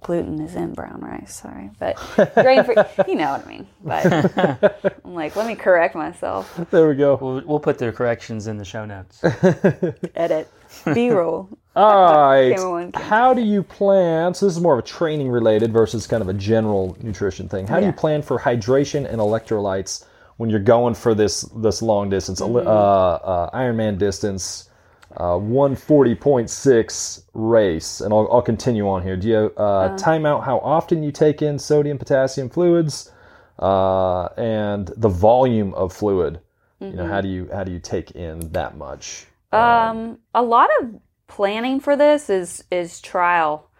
[0.00, 1.34] gluten is in brown rice.
[1.42, 1.96] Sorry, but
[2.34, 2.76] grain free.
[3.06, 3.66] you know what I mean.
[3.84, 6.58] But I'm like, let me correct myself.
[6.70, 7.18] There we go.
[7.20, 9.22] We'll, we'll put the corrections in the show notes.
[10.14, 10.48] Edit.
[10.94, 11.48] B roll.
[11.74, 12.94] All right.
[12.94, 14.34] How do you plan?
[14.34, 17.66] So this is more of a training related versus kind of a general nutrition thing.
[17.66, 20.04] How do you plan for hydration and electrolytes
[20.36, 22.68] when you're going for this this long distance, uh, Mm-hmm.
[22.68, 24.68] uh, Ironman distance,
[25.16, 28.00] uh, 140.6 race?
[28.00, 29.16] And I'll, I'll continue on here.
[29.16, 33.10] Do you uh, time out how often you take in sodium, potassium fluids,
[33.58, 36.40] uh, and the volume of fluid?
[36.80, 39.26] You know, how do you how do you take in that much?
[39.52, 40.94] Um, a lot of
[41.26, 43.70] planning for this is is trial,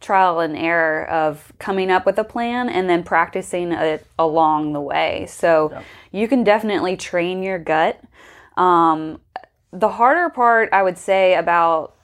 [0.00, 4.80] trial and error of coming up with a plan and then practicing it along the
[4.80, 5.26] way.
[5.28, 5.82] So
[6.12, 8.00] you can definitely train your gut.
[8.56, 9.20] Um,
[9.72, 11.96] the harder part, I would say, about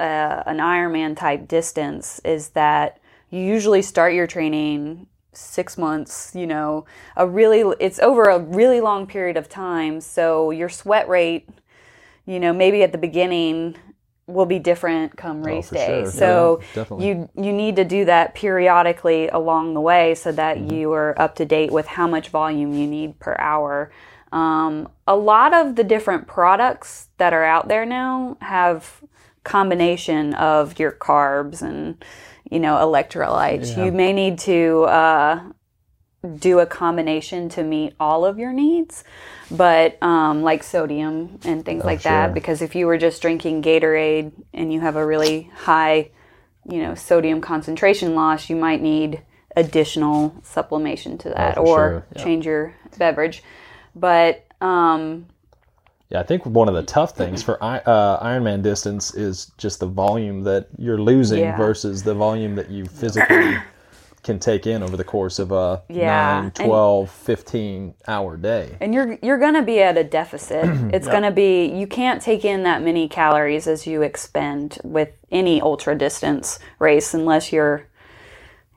[0.00, 2.98] uh, an Ironman type distance is that
[3.30, 6.84] you usually start your training six months you know
[7.16, 11.48] a really it's over a really long period of time so your sweat rate
[12.26, 13.76] you know maybe at the beginning
[14.26, 16.02] will be different come race for day.
[16.02, 16.10] Sure.
[16.10, 20.92] so Yeah, you you need to do that periodically along the way so that you
[20.92, 23.90] are up to date with how much volume you need per hour.
[24.30, 29.02] Um, a lot of the different products that are out there now have
[29.44, 32.02] combination of your carbs and
[32.50, 33.76] you know electrolytes.
[33.76, 35.42] You may need to uh,
[36.38, 39.02] do a combination to meet all of your needs,
[39.50, 42.12] but um, like sodium and things like sure.
[42.12, 42.34] that.
[42.34, 46.10] Because if you were just drinking Gatorade and you have a really high,
[46.68, 49.22] you know, sodium concentration loss, you might need
[49.56, 52.24] additional supplementation to that Oh, or sure.
[52.24, 53.42] Change your beverage.
[53.94, 55.26] But um,
[56.08, 59.86] Yeah, I think one of the tough things for uh, Ironman distance is just the
[59.86, 61.56] volume that you're losing Yeah.
[61.56, 63.56] versus the volume that you physically
[64.22, 68.76] can take in over the course of a Yeah, 9, and- 12, 15 hour day.
[68.80, 70.64] and you're you're going to be at a deficit.
[70.94, 75.10] It's going to be you can't take in that many calories as you expend with
[75.30, 77.86] any ultra distance race unless you're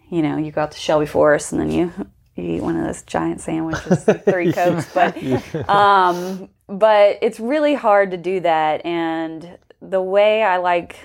[0.10, 1.92] you know, you go out to Shelby Forest and then you
[2.36, 5.16] you eat one of those giant sandwiches, three cokes, but
[5.70, 10.96] um but it's really hard to do that and the way I like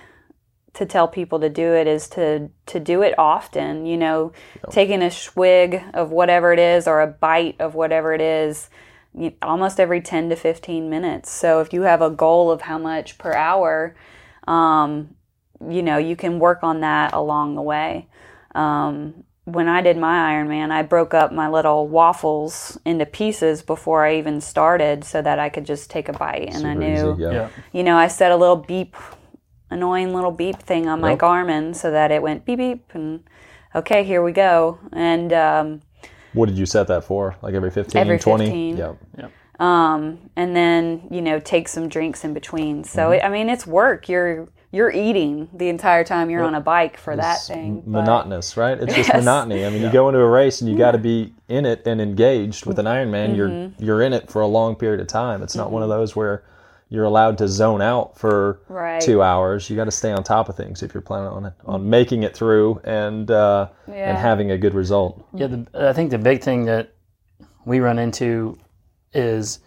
[0.75, 4.33] to tell people to do it is to to do it often you know
[4.71, 8.71] taking a swig of whatever it is or a bite of whatever it is
[9.13, 12.79] you- almost every 10 to 15 minutes so if you have a goal of how
[12.79, 13.95] much per hour
[14.47, 15.15] um,
[15.69, 18.07] you know you can work on that along the way
[18.55, 24.05] um, when i did my ironman i broke up my little waffles into pieces before
[24.07, 27.23] i even started so that i could just take a bite and i knew easy,
[27.23, 27.33] yeah.
[27.33, 27.49] Yeah.
[27.73, 28.97] you know, I set a little beep,
[29.71, 31.19] annoying little beep thing on my Yep.
[31.21, 33.23] Garmin so that it went beep beep and
[33.75, 34.79] okay, here we go.
[34.93, 35.81] And um,
[36.33, 37.37] What did you set that for?
[37.43, 38.45] Like every 15, Every 20?
[38.47, 38.77] 15.
[39.19, 39.29] Yeah.
[39.59, 42.85] um, and then you know take some drinks in between.
[42.85, 43.13] So Mm-hmm.
[43.15, 44.09] it, I mean, it's work.
[44.09, 47.81] You're you're eating the entire time you're on a bike for that thing.
[47.81, 48.79] but- monotonous, right?
[48.81, 49.67] It's just monotony.
[49.67, 52.01] I mean, you go into a race and you got to be in it and
[52.01, 52.67] engaged.
[52.67, 53.85] With an Ironman, you're Mm-hmm.
[53.85, 55.43] you're in it for a long period of time.
[55.43, 56.45] It's not one of those where
[56.91, 59.01] you're allowed to zone out for Right.
[59.01, 59.71] two hours.
[59.71, 62.37] You got to stay on top of things if you're planning on on making it
[62.37, 65.25] through and uh, and having a good result.
[65.33, 66.93] Yeah, the, I think the big thing that
[67.65, 68.59] we run into
[69.13, 69.61] is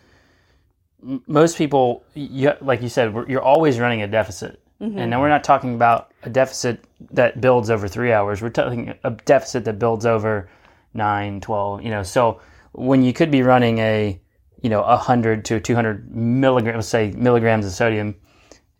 [1.27, 4.59] most people, you, like you said, you're always running a deficit.
[4.79, 8.41] And now we're not talking about a deficit that builds over three hours.
[8.41, 10.49] We're talking a deficit that builds over
[10.93, 12.03] nine, 12, you know.
[12.03, 12.41] So
[12.73, 14.19] when you could be running a,
[14.63, 18.15] you know, 100 to 200 milligrams, let's say milligrams of sodium,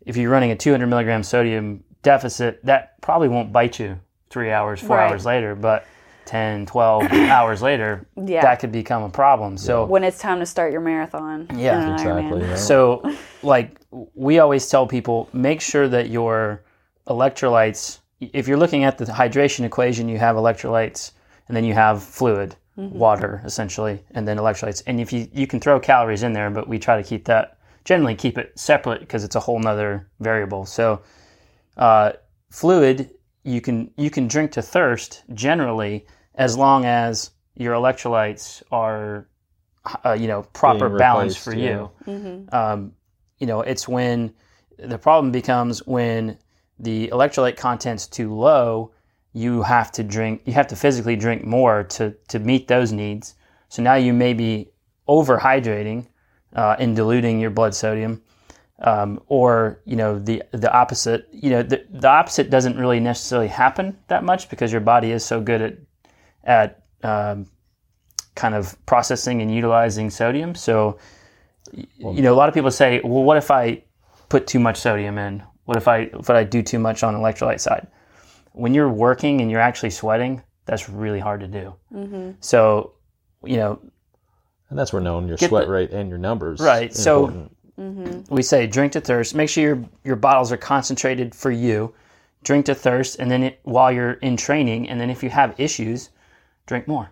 [0.04, 4.80] if you're running a 200 milligram sodium deficit, that probably won't bite you three hours,
[4.80, 5.10] four Right.
[5.10, 5.54] hours later.
[5.54, 5.86] But
[6.24, 8.40] 10, 12 hours later, Yeah.
[8.40, 9.58] that could become a problem.
[9.58, 11.46] So, when it's time to start your marathon.
[11.54, 12.40] Yeah, Exactly.
[12.40, 12.56] Yeah.
[12.56, 13.02] so
[13.42, 13.78] like
[14.14, 16.62] we always tell people, make sure that your
[17.08, 21.12] electrolytes, if you're looking at the hydration equation, you have electrolytes
[21.48, 24.82] and then you have fluid, water essentially, and then electrolytes.
[24.86, 27.58] And if you, you can throw calories in there, but we try to keep that,
[27.84, 30.66] generally keep it separate because it's a whole nother variable.
[30.66, 31.02] So,
[31.76, 32.12] uh,
[32.50, 33.10] fluid
[33.44, 39.28] you can you can drink to thirst generally as long as your electrolytes are
[40.04, 41.88] uh, you know proper Being balance for yeah.
[42.06, 42.92] you um,
[43.38, 44.32] you know it's when
[44.78, 46.38] the problem becomes when
[46.78, 48.92] the electrolyte content's too low
[49.34, 53.34] you have to drink you have to physically drink more to to meet those needs
[53.68, 54.70] so now you may be
[55.08, 56.06] overhydrating
[56.54, 58.22] uh, and diluting your blood sodium
[58.80, 61.28] um, or you know the the opposite.
[61.32, 65.24] You know the the opposite doesn't really necessarily happen that much because your body is
[65.24, 65.76] so good at
[66.44, 67.46] at um,
[68.34, 70.54] kind of processing and utilizing sodium.
[70.54, 70.98] So
[71.72, 73.82] you know a lot of people say, well, what if I
[74.28, 75.42] put too much sodium in?
[75.64, 77.86] What if I if I do too much on the electrolyte side?
[78.54, 81.74] When you're working and you're actually sweating, that's really hard to do.
[81.92, 82.30] Mm-hmm.
[82.40, 82.92] So
[83.44, 83.78] you know
[84.70, 86.60] And that's where knowing your sweat the- rate and your numbers.
[86.60, 87.50] Right, is so- important.
[87.78, 88.32] Mm-hmm.
[88.32, 89.34] we say drink to thirst.
[89.34, 91.92] Make sure your your bottles are concentrated for you.
[92.44, 95.58] Drink to thirst, and then it, while you're in training, and then if you have
[95.58, 96.10] issues,
[96.66, 97.10] drink more.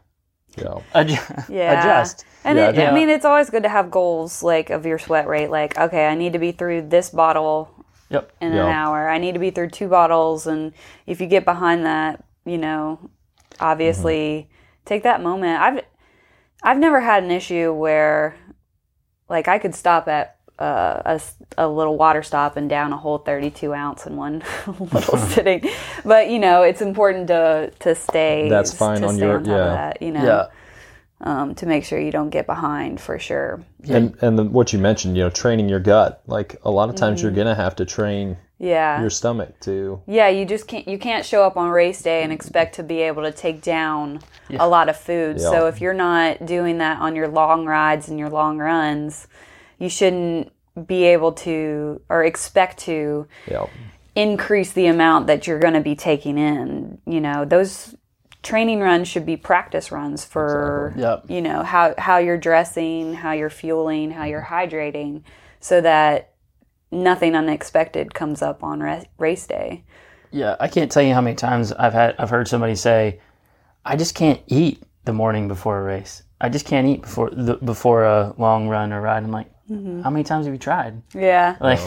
[0.57, 0.79] yeah.
[0.95, 1.51] Adjust.
[1.51, 1.81] Yeah.
[1.81, 2.25] adjust.
[2.45, 4.99] And Yeah, it, think- I mean, it's always good to have goals like of your
[4.99, 5.51] sweat rate.
[5.51, 7.82] Like, okay, I need to be through this bottle
[8.13, 8.33] Yep.
[8.41, 8.65] in Yeah.
[8.67, 9.09] an hour.
[9.09, 10.73] I need to be through two bottles, and
[11.07, 13.11] if you get behind that, you know,
[13.61, 14.49] obviously
[14.85, 15.61] take that moment.
[15.61, 15.85] I've
[16.63, 18.37] I've never had an issue where,
[19.29, 22.97] like, I could stop at uh, a, s- a little water stop and down a
[22.97, 24.45] whole 32 ounce in one
[24.79, 25.69] little sitting.
[26.05, 28.49] But you know, it's important to to stay.
[28.49, 29.57] That's fine to on stay your- on top yeah.
[29.65, 30.03] of that.
[30.03, 30.47] You know, Yeah.
[31.23, 33.63] Um, to make sure you don't get behind for sure.
[33.89, 36.23] And and then what you mentioned, you know, training your gut.
[36.27, 37.27] Like a lot of times Mm-hmm.
[37.35, 39.01] you're gonna have to train Yeah.
[39.01, 42.33] your stomach too Yeah, you just can't you can't show up on race day and
[42.33, 44.21] expect to be able to take down
[44.59, 45.39] a lot of food.
[45.39, 45.51] Yeah.
[45.51, 49.27] So if you're not doing that on your long rides and your long runs,
[49.79, 50.53] you shouldn't
[50.87, 53.69] be able to or expect to you know,
[54.15, 56.99] increase the amount that you're going to be taking in.
[57.07, 57.95] You know, those
[58.43, 61.25] training runs should be practice runs for Yep.
[61.29, 65.23] you know how how you're dressing, how you're fueling, how you're hydrating,
[65.61, 66.33] so that
[66.91, 69.85] nothing unexpected comes up on ra- race day.
[70.31, 73.21] Yeah, I can't tell you how many times I've had I've heard somebody say,
[73.85, 76.23] "I just can't eat the morning before a race.
[76.41, 80.03] I just can't eat before the, before a long run or ride." I'm like, Mm-hmm.
[80.03, 81.57] "How many times have you tried?" Yeah.
[81.61, 81.79] Like,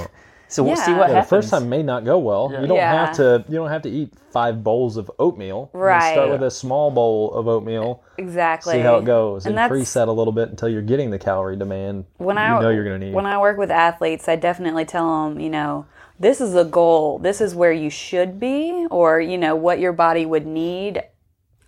[0.56, 1.30] so we'll see what yeah, the happens.
[1.30, 2.50] first time may not go well.
[2.52, 3.06] You don't Yeah.
[3.08, 5.70] have to you don't have to eat five bowls of oatmeal.
[5.74, 6.14] Right.
[6.14, 8.04] start with a small bowl of oatmeal.
[8.18, 8.74] Exactly.
[8.74, 9.46] See how it goes.
[9.46, 12.42] And And, that's- preset a little bit until you're getting the calorie demand when you
[12.42, 13.14] I know you're gonna need.
[13.14, 15.86] when I work with athletes, I definitely tell them, you know,
[16.20, 17.20] this is a goal.
[17.20, 21.04] This is where you should be, or you know what your body would need,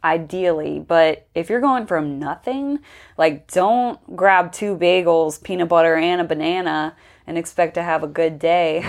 [0.04, 0.80] ideally.
[0.80, 2.80] But if you're going from nothing,
[3.18, 6.96] like don't grab two bagels, peanut butter, and a banana
[7.28, 8.84] and expect to have a good day.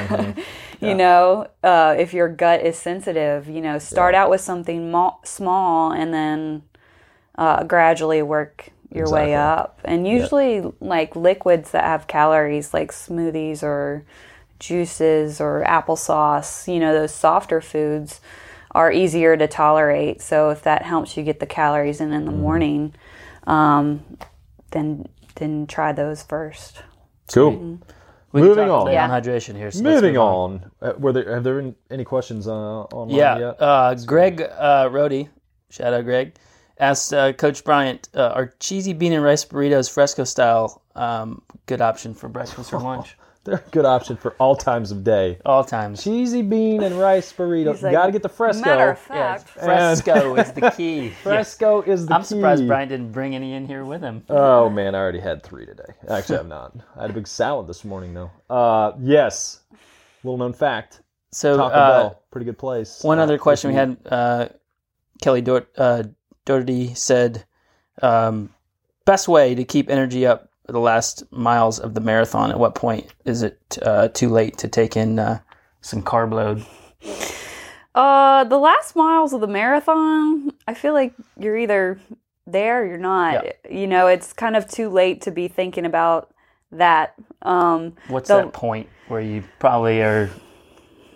[0.80, 5.18] you know, uh, if your gut is sensitive, you know, start out with something mo-
[5.24, 6.62] small and then
[7.36, 9.80] uh, gradually work your way up.
[9.84, 14.04] And usually, like liquids that have calories, like smoothies or
[14.58, 18.20] juices or applesauce, you know, those softer foods
[18.72, 20.20] are easier to tolerate.
[20.22, 22.30] So if that helps you get the calories in in Mm-hmm.
[22.30, 22.94] the morning,
[23.46, 24.04] um,
[24.70, 26.82] then then try those first.
[27.32, 27.78] cool.
[28.32, 28.92] We Moving on.
[28.92, 29.04] Yeah.
[29.04, 29.70] on hydration here.
[29.70, 30.70] so Moving move on.
[30.82, 33.60] Uh, were there have there been any questions uh, online Yeah, yet?
[33.62, 35.30] uh, Greg uh, Rody,
[35.70, 36.34] shout out Greg,
[36.78, 41.80] asked uh, Coach Bryant, uh, "Are cheesy bean and rice burritos fresco style um, good
[41.80, 43.16] option for breakfast or lunch?
[43.48, 45.38] They're a good option for all times of day.
[45.46, 46.04] All times.
[46.04, 47.72] Cheesy bean and rice burrito.
[47.72, 48.62] He's like, Got to get the fresco.
[48.68, 51.06] Matter of Yes, fact, fresco is the key.
[51.06, 51.14] Yes.
[51.22, 52.26] Fresco is the I'm key.
[52.26, 54.22] surprised Brian didn't bring any in here with him.
[54.28, 55.94] Oh man, I already had three today.
[56.10, 56.76] Actually, I'm not.
[56.94, 58.30] I had a big salad this morning though.
[58.50, 59.60] Uh, yes.
[60.24, 63.02] Little known fact: So Taco uh, Bell, pretty good place.
[63.02, 64.48] One Uh, other question we had, uh,
[65.22, 66.02] Kelly Dort, uh,
[66.44, 67.44] Doherty said,
[68.02, 68.50] um,
[69.06, 72.50] best way to keep energy up the last miles of the marathon.
[72.50, 75.40] At what point is it uh, too late to take in uh,
[75.80, 76.64] some carb load?
[77.94, 81.98] Uh, the last miles of the marathon, I feel like you're either
[82.46, 83.44] there or you're not.
[83.70, 86.32] You know, it's kind of too late to be thinking about
[86.72, 87.14] that.
[87.42, 90.30] Um, What's The- that point where you probably are?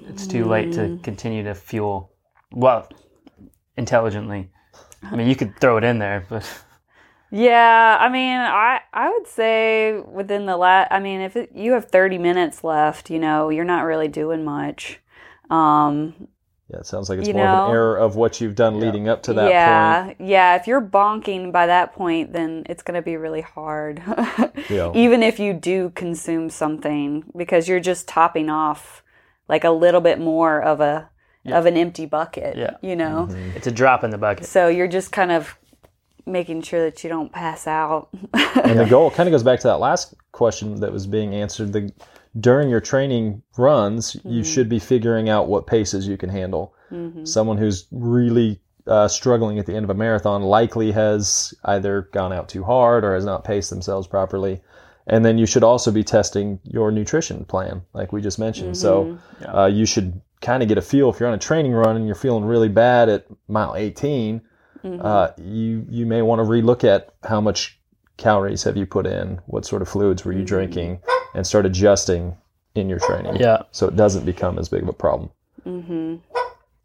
[0.08, 0.74] It's too late Mm.
[0.96, 2.10] to continue to fuel
[2.52, 2.88] well
[3.76, 4.50] intelligently.
[5.04, 6.48] I mean, you could throw it in there, but
[7.32, 11.72] yeah, I mean, I I would say within the last, I mean, if it, you
[11.72, 15.00] have 30 minutes left, you know, you're not really doing much.
[15.50, 16.28] Um,
[16.68, 19.08] Yeah, it sounds like it's You more of an error of what you've done leading
[19.08, 20.20] up to that yeah, point.
[20.20, 20.56] yeah.
[20.56, 24.02] If you're bonking by that point, then it's going to be really hard.
[24.68, 24.92] Yeah.
[24.94, 29.02] Even if you do consume something, because you're just topping off
[29.48, 31.08] like a little bit more of a
[31.46, 32.56] of an empty bucket.
[32.56, 32.76] Yeah.
[32.82, 33.56] You know, Mm-hmm.
[33.56, 34.46] it's a drop in the bucket.
[34.46, 35.56] so you're just kind of
[36.26, 38.08] making sure that you don't pass out.
[38.64, 41.72] And the goal kind of goes back to that last question that was being answered.
[41.72, 41.92] The
[42.38, 44.30] during your training runs, Mm-hmm.
[44.30, 46.74] you should be figuring out what paces you can handle.
[47.24, 52.32] Someone who's really uh, struggling at the end of a marathon likely has either gone
[52.34, 54.60] out too hard or has not paced themselves properly.
[55.06, 58.76] And then you should also be testing your nutrition plan, like we just mentioned.
[58.76, 61.96] So uh, you should kind of get a feel if you're on a training run
[61.96, 64.42] and you're feeling really bad at mile 18.
[64.84, 67.78] Uh, you you may want to relook at how much
[68.16, 71.00] calories have you put in, what sort of fluids were you drinking,
[71.34, 72.36] and start adjusting
[72.74, 73.36] in your training.
[73.36, 73.62] Yeah.
[73.70, 75.30] So it doesn't become as big of a problem.
[75.66, 76.16] Mm-hmm.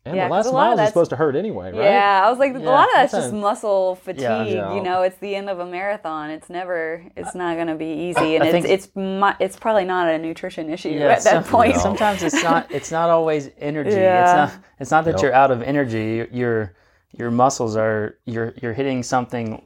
[0.06, 1.84] And Yeah, the 'cause last a lot of mile is supposed to hurt anyway, right?
[1.84, 4.22] Yeah, I was like, a lot of that's just sometimes- muscle fatigue.
[4.22, 4.74] Yeah.
[4.74, 6.30] You know, it's the end of a marathon.
[6.30, 9.58] It's never, it's not going to be easy, and I it's think- it's mu- it's
[9.58, 11.76] probably not a nutrition issue Yeah, at that some- point.
[11.76, 11.82] No.
[11.82, 12.72] Sometimes it's not.
[12.72, 13.92] It's not always energy.
[13.92, 14.46] Yeah.
[14.46, 14.64] It's not.
[14.80, 15.24] It's not that Nope.
[15.24, 16.26] you're out of energy.
[16.32, 16.74] Your
[17.18, 18.18] your muscles are.
[18.26, 19.66] You're you're hitting something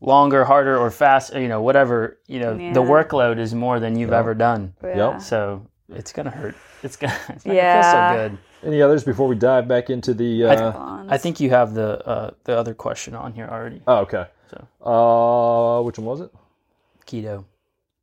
[0.00, 1.40] longer, harder, or faster.
[1.40, 2.18] You know, whatever.
[2.26, 4.18] You know, the workload is more than you've Yeah.
[4.18, 4.74] ever done.
[4.82, 5.18] Yeah.
[5.18, 6.54] So it's gonna hurt.
[6.82, 7.16] It's gonna.
[7.30, 7.82] It's Yeah.
[7.82, 8.38] gonna feel so good.
[8.72, 10.44] Any others before we dive back into the?
[10.44, 11.12] Uh, Bonds.
[11.12, 13.82] I think you have the uh, the other question on here already.
[13.86, 14.26] oh, okay.
[14.50, 14.56] So.
[14.84, 16.30] Uh, which one was it?
[17.06, 17.44] Keto.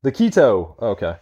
[0.04, 0.80] The keto.
[0.82, 1.16] Okay.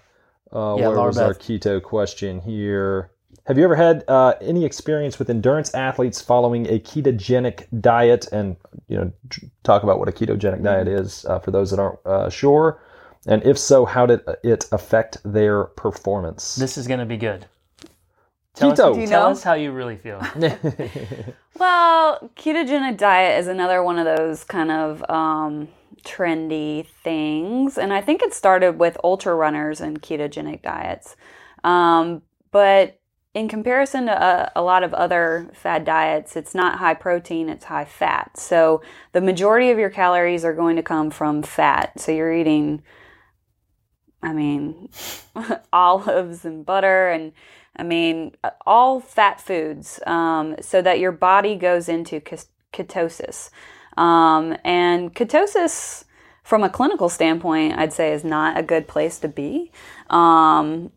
[0.51, 3.09] Uh, Yeah, where Laura was our keto question here?
[3.47, 8.27] Have you ever had uh, any experience with endurance athletes following a ketogenic diet?
[8.31, 8.55] And
[8.87, 9.11] you know,
[9.63, 12.81] talk about what a ketogenic diet is uh, for those that aren't uh, sure.
[13.25, 16.55] And if so, how did it affect their performance?
[16.55, 17.45] This is gonna be good.
[18.53, 18.91] Tell Keto.
[18.91, 19.31] Us, Do you tell know?
[19.31, 20.21] us how you really feel.
[21.59, 25.67] Well, ketogenic diet is another one of those kind of um,
[26.03, 31.15] trendy things, and I think it started with ultra runners and ketogenic diets.
[31.63, 32.99] Um, but
[33.33, 37.65] in comparison to a, a lot of other fad diets, it's not high protein; it's
[37.65, 38.37] high fat.
[38.37, 38.81] So
[39.11, 41.99] the majority of your calories are going to come from fat.
[41.99, 42.83] So you're eating,
[44.21, 44.89] I mean,
[45.73, 47.33] olives and butter and
[47.75, 52.21] I mean, all fat foods, um, so that your body goes into
[52.71, 53.49] ketosis.
[53.97, 56.03] Um, and ketosis,
[56.43, 59.71] from a clinical standpoint, I'd say is not a good place to be.
[60.09, 60.91] Um,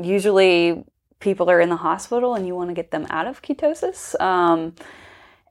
[0.00, 0.84] usually,
[1.20, 4.18] people are in the hospital and you want to get them out of ketosis.
[4.20, 4.74] Um,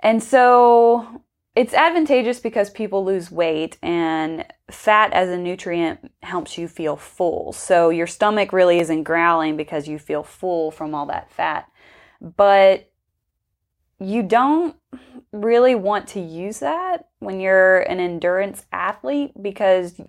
[0.01, 1.24] and so
[1.55, 7.51] it's advantageous because people lose weight and fat as a nutrient helps you feel full.
[7.51, 11.68] So your stomach really isn't growling because you feel full from all that fat.
[12.22, 12.91] But
[13.99, 14.76] you don't
[15.32, 19.99] really want to use that when you're an endurance athlete because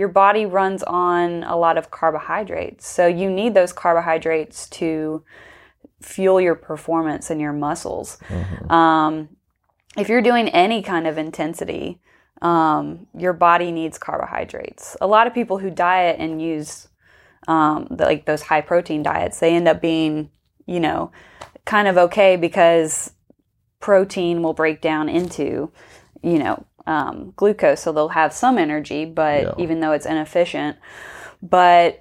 [0.00, 2.88] your body runs on a lot of carbohydrates.
[2.88, 5.22] So you need those carbohydrates to
[6.00, 8.16] fuel your performance and your muscles.
[8.70, 9.28] Um,
[9.98, 12.00] if you're doing any kind of intensity,
[12.40, 14.96] um, your body needs carbohydrates.
[15.02, 16.88] A lot of people who diet and use
[17.46, 20.30] um, the, like those high protein diets, they end up being,
[20.64, 21.12] you know,
[21.66, 23.12] kind of okay because
[23.80, 25.70] protein will break down into,
[26.22, 29.52] you know, um, glucose, so they'll have some energy, but Yeah.
[29.58, 30.76] even though it's inefficient,
[31.42, 31.98] but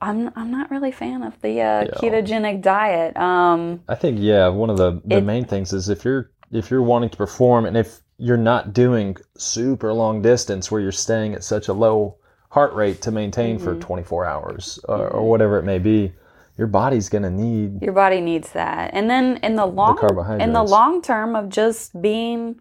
[0.00, 3.16] I'm I'm not really a fan of the uh, ketogenic diet.
[3.16, 6.70] Um, I think yeah, one of the, the It- main things is if you're if
[6.70, 11.34] you're wanting to perform and if you're not doing super long distance where you're staying
[11.34, 12.16] at such a low
[12.50, 13.64] heart rate to maintain Mm-hmm.
[13.64, 16.12] for 24 hours or, or whatever it may be,
[16.56, 18.90] your body's going to need Your body needs that.
[18.94, 19.98] And then in the long
[20.40, 22.60] in the long term of just being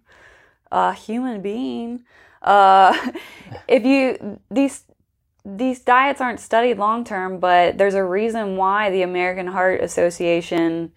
[0.73, 2.03] a human being,
[2.41, 3.11] uh,
[3.67, 4.83] if you these
[5.45, 10.91] these diets aren't studied long term, but there's a reason why the American Heart Association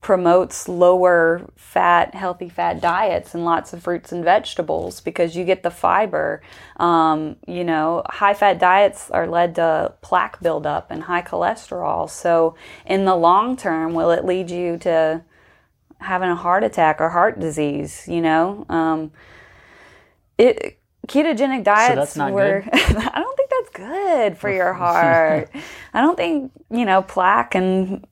[0.00, 5.62] promotes lower fat, healthy fat diets and lots of fruits and vegetables because you get
[5.62, 6.42] the fiber.
[6.76, 12.10] Um, you know, high fat diets are led to plaque buildup and high cholesterol.
[12.10, 12.54] So,
[12.84, 15.22] in the long term, will it lead you to
[16.04, 18.06] having a heart attack or heart disease?
[18.08, 19.12] You know, um,
[20.38, 22.64] it ketogenic diets not were.
[22.72, 25.50] I don't think that's good for your heart.
[25.92, 28.06] I don't think you know plaque and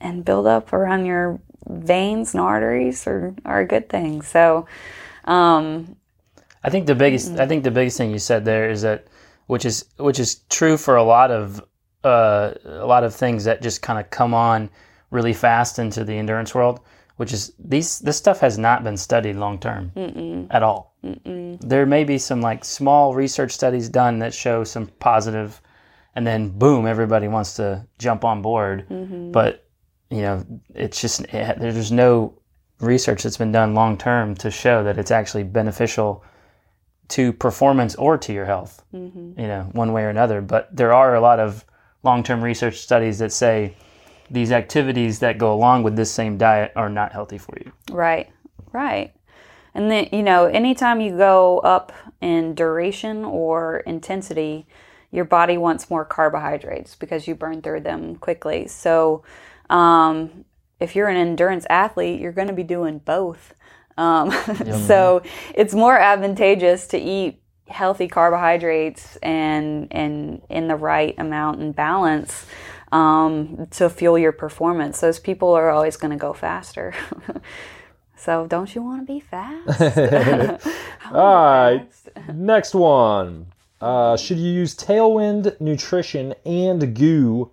[0.00, 4.22] and build up around your veins and arteries are, are a good thing.
[4.22, 4.66] So,
[5.24, 5.96] um,
[6.64, 9.06] I think the biggest I think the biggest thing you said there is that
[9.46, 11.62] which is which is true for a lot of
[12.04, 14.70] uh, a lot of things that just kind of come on
[15.10, 16.80] really fast into the endurance world,
[17.18, 19.90] which is these this stuff has not been studied long term
[20.50, 20.94] at all.
[21.60, 25.60] There may be some like small research studies done that show some positive,
[26.14, 28.88] and then boom, everybody wants to jump on board.
[28.88, 29.32] Mm-hmm.
[29.32, 29.68] But
[30.10, 32.40] you know, it's just eh, it, there's no
[32.78, 36.24] research that's been done long term to show that it's actually beneficial
[37.08, 39.40] to performance or to your health, mm-hmm.
[39.40, 40.40] you know, one way or another.
[40.40, 41.64] But there are a lot of
[42.04, 43.74] long term research studies that say
[44.30, 47.72] these activities that go along with this same diet are not healthy for you.
[47.90, 48.30] right,
[48.72, 49.12] right.
[49.74, 54.66] And then, you know, anytime you go up in duration or intensity,
[55.10, 58.66] your body wants more carbohydrates because you burn through them quickly.
[58.66, 59.22] So,
[59.70, 60.44] um,
[60.80, 63.54] if you're an endurance athlete, you're going to be doing both.
[63.96, 64.30] Um,
[64.86, 65.22] so,
[65.54, 72.46] it's more advantageous to eat healthy carbohydrates and and in the right amount and balance
[72.92, 75.00] um, to fuel your performance.
[75.00, 76.94] Those people are always going to go faster.
[78.16, 79.80] so don't you want to be fast?
[81.12, 81.86] All right.
[82.32, 83.46] Next one.
[83.80, 87.50] Uh, should you use Tailwind Nutrition and Goo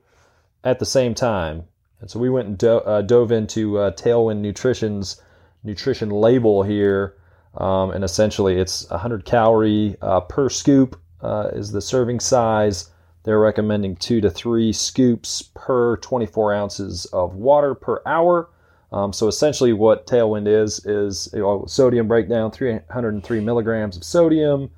[0.63, 1.65] at the same time?
[2.01, 5.21] And so we went and do- uh, dove into uh, Tailwind Nutrition's
[5.63, 7.15] nutrition label here.
[7.57, 12.89] Um, and essentially, it's 100 calorie uh, per scoop uh, is the serving size.
[13.26, 18.49] They're recommending two to three scoops per 24 ounces of water per hour.
[18.91, 24.69] Um, so essentially, what Tailwind is is you know, sodium breakdown: 303 milligrams of sodium,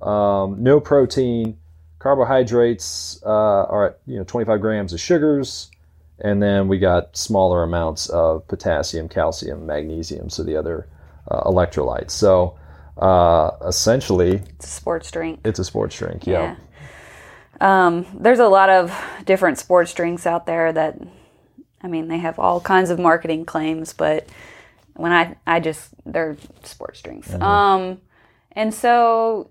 [0.00, 1.58] um, no protein,
[1.98, 5.70] carbohydrates uh, are at you know 25 grams of sugars,
[6.20, 10.86] and then we got smaller amounts of potassium, calcium, magnesium, so the other
[11.28, 12.12] uh, electrolytes.
[12.12, 12.56] So
[12.98, 15.40] uh, essentially, it's a sports drink.
[15.44, 16.24] It's a sports drink.
[16.24, 16.32] Yeah.
[16.32, 16.56] yeah.
[17.60, 18.94] Um, there's a lot of
[19.24, 20.98] different sports drinks out there that,
[21.82, 24.28] I mean, they have all kinds of marketing claims, but
[24.94, 27.28] when I, I just, they're sports drinks.
[27.28, 27.42] Mm-hmm.
[27.42, 28.00] Um,
[28.52, 29.50] and so,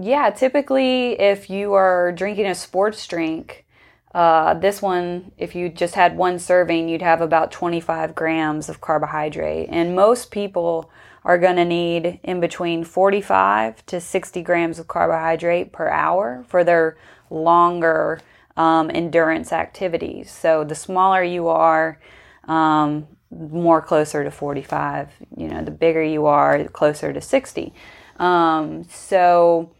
[0.00, 3.66] yeah, typically if you are drinking a sports drink,
[4.14, 8.80] uh, this one, if you just had one serving, you'd have about 25 grams of
[8.80, 9.68] carbohydrate.
[9.70, 10.90] And most people
[11.24, 16.64] are going to need in between 45 to 60 grams of carbohydrate per hour for
[16.64, 16.96] their
[17.32, 18.20] longer
[18.56, 20.30] um, endurance activities.
[20.30, 21.98] So the smaller you are,
[22.44, 25.08] um, more closer to 45.
[25.36, 27.72] You know, the bigger you are, closer to 60.
[28.18, 29.70] Um, so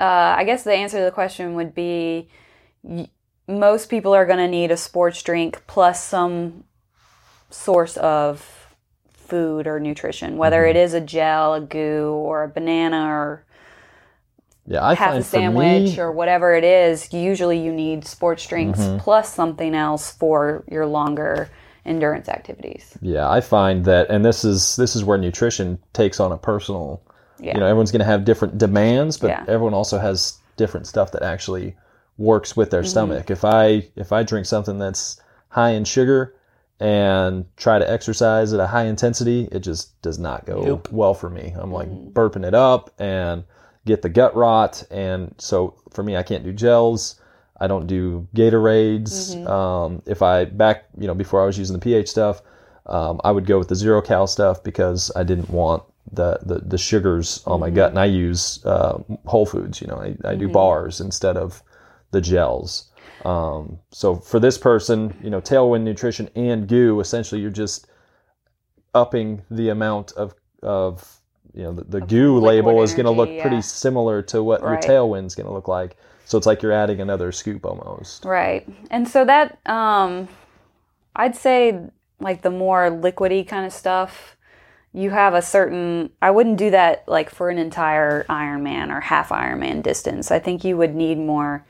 [0.00, 2.28] uh, I guess the answer to the question would be
[2.82, 3.08] y-
[3.46, 6.64] most people are going to need a sports drink plus some
[7.50, 8.68] source of
[9.12, 10.70] food or nutrition, whether mm-hmm.
[10.70, 13.44] it is a gel, a goo, or a banana, or
[14.66, 17.12] yeah, I half a sandwich me, or whatever it is.
[17.12, 18.98] Usually, you need sports drinks mm-hmm.
[18.98, 21.50] plus something else for your longer
[21.84, 22.96] endurance activities.
[23.02, 27.02] Yeah, I find that, and this is this is where nutrition takes on a personal.
[27.38, 27.54] Yeah.
[27.54, 29.44] You know, everyone's going to have different demands, but yeah.
[29.48, 31.76] everyone also has different stuff that actually
[32.16, 32.88] works with their mm-hmm.
[32.88, 33.30] stomach.
[33.30, 36.34] If I if I drink something that's high in sugar
[36.80, 40.90] and try to exercise at a high intensity, it just does not go yep.
[40.90, 41.54] well for me.
[41.56, 42.10] I'm like mm-hmm.
[42.10, 43.44] burping it up and
[43.86, 44.82] get the gut rot.
[44.90, 47.20] And so for me, I can't do gels.
[47.60, 49.34] I don't do Gatorades.
[49.34, 49.46] Mm-hmm.
[49.46, 52.42] Um, if I back, you know, before I was using the pH stuff,
[52.86, 55.82] um, I would go with the zero cal stuff because I didn't want
[56.12, 57.60] the the, the sugars on mm-hmm.
[57.60, 59.80] my gut, and I use uh, Whole Foods.
[59.80, 60.52] You know, I, I do mm-hmm.
[60.52, 61.62] bars instead of
[62.10, 62.90] the gels.
[63.24, 67.86] Um, so for this person, you know, Tailwind Nutrition and Goo, essentially, you're just
[68.94, 71.20] upping the amount of of
[71.54, 73.42] you know the, the goo label is going to look yeah.
[73.42, 74.72] pretty similar to what right.
[74.72, 75.96] your tailwind's going to look like.
[76.26, 78.24] So it's like you're adding another scoop almost.
[78.24, 78.66] Right.
[78.90, 80.28] And so that um
[81.16, 81.78] i'd say
[82.18, 84.36] like the more liquidy kind of stuff
[84.92, 89.28] you have a certain i wouldn't do that like for an entire ironman or half
[89.28, 90.30] ironman distance.
[90.30, 91.64] I think you would need more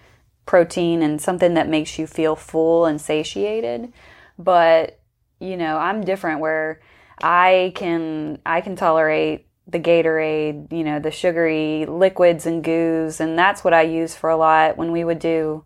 [0.46, 3.92] protein and something that makes you feel full and satiated.
[4.38, 5.00] But
[5.44, 6.80] you know i'm different where
[7.22, 13.38] i can i can tolerate the Gatorade, you know, the sugary liquids and goos, and
[13.38, 15.64] that's what I use for a lot when we would do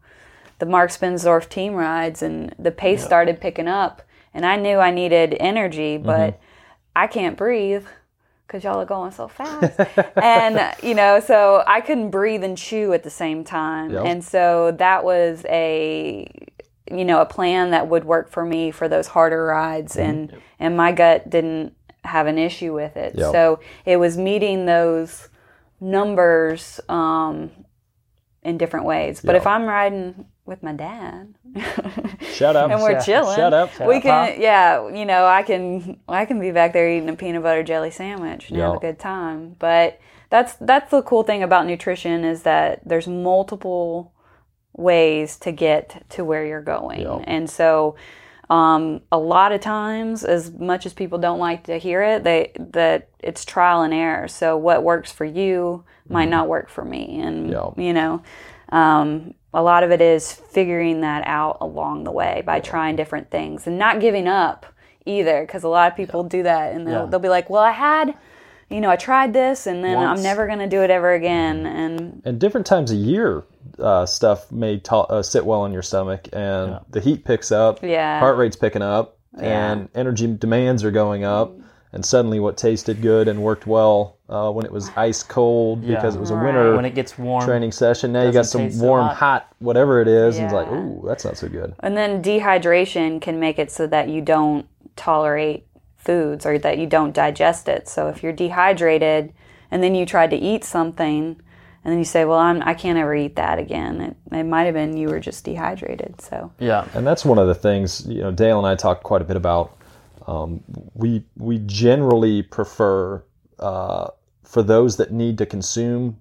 [0.59, 4.03] the Mark Spensdorf team rides, and the pace started picking up,
[4.35, 6.07] and I knew I needed energy, mm-hmm.
[6.07, 6.43] but mm-hmm.
[6.97, 7.87] I can't breathe
[8.47, 9.79] because y'all are going so fast,
[10.17, 14.05] and you know, so I couldn't breathe and chew at the same time, yep.
[14.05, 16.31] and so that was a
[16.91, 20.11] you know a plan that would work for me for those harder rides, mm-hmm.
[20.11, 20.41] and yep.
[20.61, 21.75] and my gut didn't
[22.09, 23.15] have an issue with it.
[23.17, 23.33] Yep.
[23.33, 25.29] So it was meeting those
[25.81, 27.51] numbers um,
[28.43, 29.21] in different ways.
[29.21, 29.43] But yep.
[29.43, 31.35] if I'm riding with my dad,
[32.33, 34.41] shut up, and we're chilling, shut up, shut we up, can, huh?
[34.41, 37.91] yeah, you know, I can, I can be back there eating a peanut butter jelly
[37.91, 38.67] sandwich and yep.
[38.67, 39.57] have a good time.
[39.59, 40.01] But
[40.31, 44.13] that's that's the cool thing about nutrition is that there's multiple
[44.75, 47.97] ways to get to where you're going, and so
[48.51, 52.53] um, a lot of times, as much as people don't like to hear it, they
[52.59, 54.27] that it's trial and error.
[54.29, 56.31] So what works for you might mm-hmm.
[56.31, 57.71] not work for me, and yeah.
[57.77, 58.23] you know,
[58.71, 62.63] um, a lot of it is figuring that out along the way by yeah.
[62.63, 64.65] trying different things and not giving up
[65.05, 65.43] either.
[65.43, 66.29] Because a lot of people yeah.
[66.29, 68.15] do that, and they'll, they'll be like, "Well, I had."
[68.71, 70.19] You know, I tried this and then Once.
[70.19, 71.65] I'm never going to do it ever again.
[71.67, 73.45] And and different times a year
[73.79, 77.83] uh, stuff may ta- uh, sit well in your stomach and the heat picks up
[77.83, 78.19] Yeah.
[78.19, 81.53] heart rate's picking up and energy demands are going up
[81.93, 86.17] and suddenly what tasted good and worked well uh, when it was ice cold because
[86.17, 87.45] it was a winter when it gets warm.
[87.45, 89.17] training session now you got some taste so warm hot.
[89.17, 89.49] hot.
[89.61, 90.77] whatever it is and it's like Yeah.
[90.81, 94.67] ooh that's not so good And then dehydration can make it so that you don't
[94.97, 95.65] tolerate
[95.99, 97.89] foods or that you don't digest it.
[97.89, 99.33] So if you're dehydrated
[99.71, 101.41] and then you tried to eat something
[101.85, 104.65] and then you say, "Well, I'm I can't ever eat that again." It, it might
[104.65, 106.21] have been you were just dehydrated.
[106.21, 106.87] So Yeah.
[106.95, 109.37] and that's one of the things you know Dale and I talk quite a bit
[109.37, 109.77] about.
[110.27, 110.63] Um,
[110.95, 113.25] we we generally prefer
[113.59, 114.09] uh,
[114.45, 116.19] for those that need to consume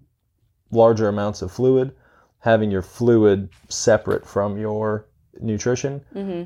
[0.72, 1.94] larger amounts of fluid,
[2.40, 5.08] having your fluid separate from your
[5.40, 6.02] nutrition.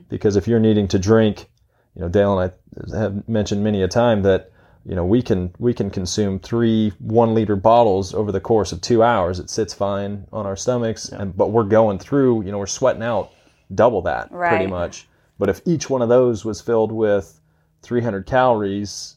[0.10, 1.50] Because if you're needing to drink,
[1.96, 2.52] you know Dale and
[2.94, 4.52] I have mentioned many a time that
[4.86, 8.82] you know we can we can consume three one liter bottles over the course of
[8.82, 9.39] two hours.
[9.39, 12.44] It sits fine on our stomachs, and but we're going through.
[12.44, 13.32] You know we're sweating out
[13.74, 15.08] double that pretty much.
[15.38, 17.39] But if each one of those was filled with
[17.82, 19.16] 300 calories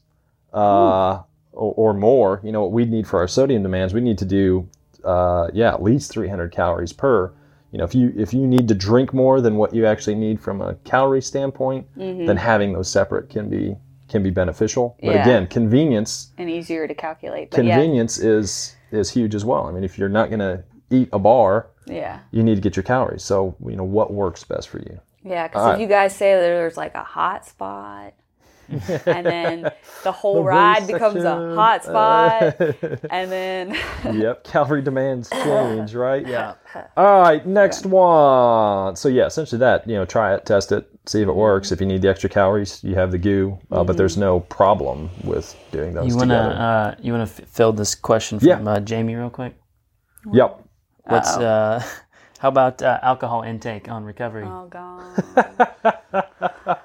[0.55, 1.21] uh,
[1.53, 4.25] or, or more, you know what we'd need for our sodium demands, we need to
[4.25, 4.69] do
[5.05, 7.33] uh, yeah at least 300 calories per.
[7.75, 10.39] You know if you if you need to drink more than what you actually need
[10.39, 12.25] from a calorie standpoint, mm-hmm.
[12.25, 13.75] then having those separate can be
[14.07, 14.97] can be beneficial.
[15.03, 15.23] But Yeah.
[15.23, 17.51] again, convenience and easier to calculate.
[17.51, 19.67] But yeah, convenience is is huge as well.
[19.67, 22.77] I mean, if you're not going to eat a bar, yeah, you need to get
[22.77, 23.25] your calories.
[23.25, 25.01] So you know what works best for you.
[25.25, 25.49] yeah.
[25.49, 25.81] Because if right.
[25.81, 28.15] you guys say that there's like a hot spot.
[29.07, 29.71] and then
[30.03, 31.55] the whole The ride race becomes a section.
[31.55, 33.77] hot spot, and then
[34.21, 36.27] yep, calorie demands change, right?
[36.27, 36.55] Yeah.
[36.97, 38.97] All right, next one.
[38.97, 39.87] So yeah, essentially that.
[39.89, 41.71] You know, try it, test it, see if it works.
[41.73, 45.11] If you need the extra calories, you have the goo, uh, but there's no problem
[45.25, 46.55] with doing those You wanna together.
[46.61, 48.63] uh, you wanna f- fill this question from Yeah.
[48.73, 49.55] uh, Jamie real quick?
[50.33, 50.61] yep.
[51.07, 51.83] What's uh,
[52.39, 54.47] how about uh, alcohol intake on recovery?
[54.47, 56.79] oh god,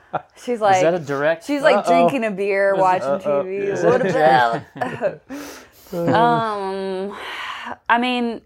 [0.44, 1.46] she's like Is that a direct?
[1.46, 1.92] She's like Uh-oh.
[1.92, 3.44] drinking a beer, watching uh-oh.
[3.44, 3.60] TV.
[3.60, 4.64] Is What about?
[5.94, 7.18] um,
[7.90, 8.42] I mean,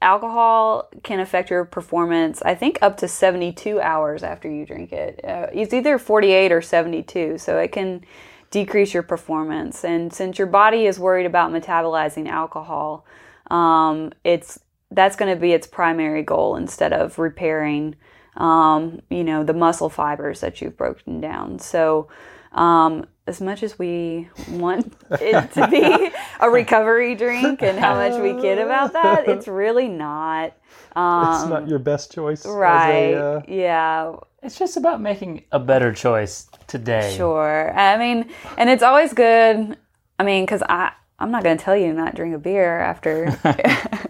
[0.00, 2.42] alcohol can affect your performance.
[2.42, 5.20] I think up to seventy-two hours after you drink it.
[5.24, 8.04] Uh, it's either forty-eight or seventy-two, so it can
[8.50, 9.84] decrease your performance.
[9.84, 13.06] And since your body is worried about metabolizing alcohol,
[13.50, 17.96] um, it's that's going to be its primary goal instead of repairing
[18.36, 21.58] um, you know, the muscle fibers that you've broken down.
[21.58, 22.08] So,
[22.52, 26.10] um, as much as we want it to be
[26.40, 30.56] a recovery drink and how much we kid about that, it's really not.
[30.96, 32.40] Um, It's not your best choice.
[32.44, 33.14] as a, right.
[33.14, 34.16] uh, yeah.
[34.42, 37.14] It's just about making a better choice today.
[37.16, 37.72] Sure.
[37.78, 38.28] I mean,
[38.58, 39.76] and it's always good.
[40.18, 42.80] I mean, because I I'm not going to tell you to not drink a beer
[42.80, 43.30] after.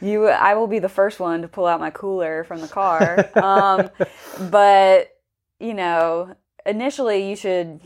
[0.00, 3.28] You, I will be the first one to pull out my cooler from the car.
[3.34, 3.90] Um,
[4.50, 5.10] but
[5.60, 7.80] you know, initially you should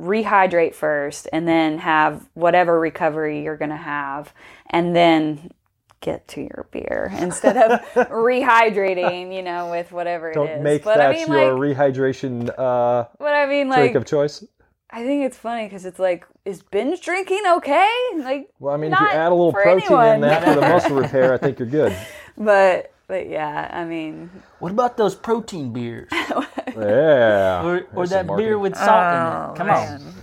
[0.00, 4.32] rehydrate first, and then have whatever recovery you're going to have,
[4.70, 5.50] and then
[6.00, 9.34] get to your beer instead of rehydrating.
[9.34, 10.62] You know, with whatever it Don't is.
[10.62, 14.04] make but that I mean, your like, rehydration uh, but I mean, like, drink of
[14.04, 14.44] choice.
[14.90, 17.90] I think it's funny because it's like, is binge drinking okay?
[18.18, 20.14] Like, Well, I mean, not if you add a little protein anyone.
[20.16, 21.96] in that for the muscle repair, I think you're good.
[22.36, 24.30] but but yeah, I mean,
[24.60, 26.08] What about those protein beers
[26.76, 27.62] Yeah.
[27.64, 29.56] or, or that some beer with salt in it?
[29.58, 30.14] Come on.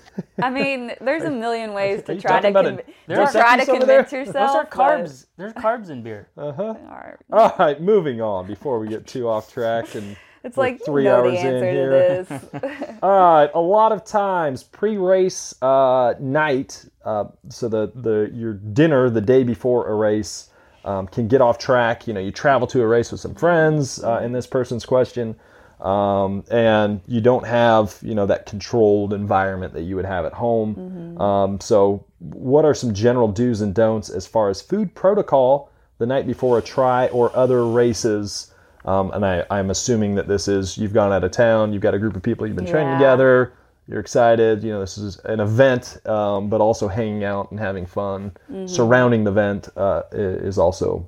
[0.41, 3.57] I mean, there's a million ways to try to, talking conv- a- there to try
[3.57, 4.03] to Pepsi's over there?
[4.03, 4.55] convince Those yourself.
[4.55, 5.26] are carbs.
[5.38, 6.30] There's carbs in beer.
[6.38, 6.62] Uh-huh.
[6.64, 7.16] Alright.
[7.32, 10.86] All right, moving on before we get too off track and It's we're like you
[10.86, 11.92] three know hours the in answer here.
[11.92, 12.26] to
[12.62, 12.96] this.
[13.04, 19.10] All right, a lot of times pre-race uh, night, uh, so the the your dinner
[19.10, 20.50] the day before a race
[20.84, 22.08] um, can get off track.
[22.08, 24.04] You know, you travel to a race with some friends.
[24.04, 25.36] Uh, in this person's question,
[25.80, 30.34] um, and you don't have you know that controlled environment that you would have at
[30.34, 31.20] home.
[31.22, 36.08] Um, so, what are some general do's and don'ts as far as food protocol the
[36.08, 38.51] night before a try or other races?
[38.86, 41.94] Um, and I, I'm assuming that this is you've gone out of town, you've got
[41.94, 42.98] a group of people you've been training Yeah.
[42.98, 43.54] together,
[43.88, 44.64] you're excited.
[44.64, 48.32] You know, this is an event, um, but also hanging out and having fun
[48.66, 51.08] surrounding the event uh, is also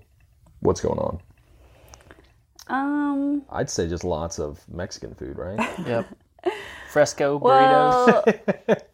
[0.60, 1.20] what's going on.
[2.70, 3.44] um.
[3.50, 5.60] I'd say just lots of Mexican food, right?
[5.88, 6.08] Yep.
[6.90, 8.24] Fresco burritos.
[8.68, 8.78] Well,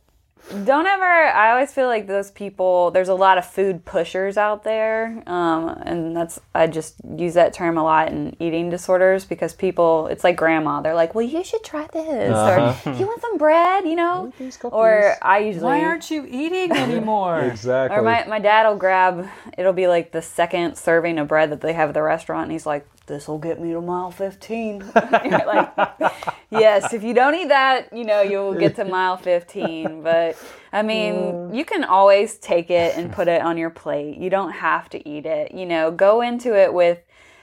[0.66, 1.04] don't ever.
[1.04, 2.91] I always feel like those people.
[2.91, 7.54] There's a lot of food pushers out there, um, and that's I just use that
[7.54, 10.08] term a lot in eating disorders because people.
[10.08, 10.82] It's like grandma.
[10.82, 12.89] They're like, "Well, you should try this," Uh-huh.
[12.89, 14.34] or "You want some bread?" You know.
[14.74, 15.66] Or I usually.
[15.66, 17.41] Why aren't you eating anymore?
[17.41, 17.97] exactly.
[17.97, 19.28] Or my, my dad will grab,
[19.58, 22.52] it'll be like the second serving of bread that they have at the restaurant, and
[22.52, 24.80] he's like, this will get me to mile 15.
[25.26, 26.14] You're like,
[26.49, 30.01] yes, if you don't eat that, you know, you'll get to mile 15.
[30.01, 30.38] But
[30.72, 34.18] I mean, you can always take it and put it on your plate.
[34.18, 35.53] You don't have to eat it.
[35.53, 36.99] You know, go into it with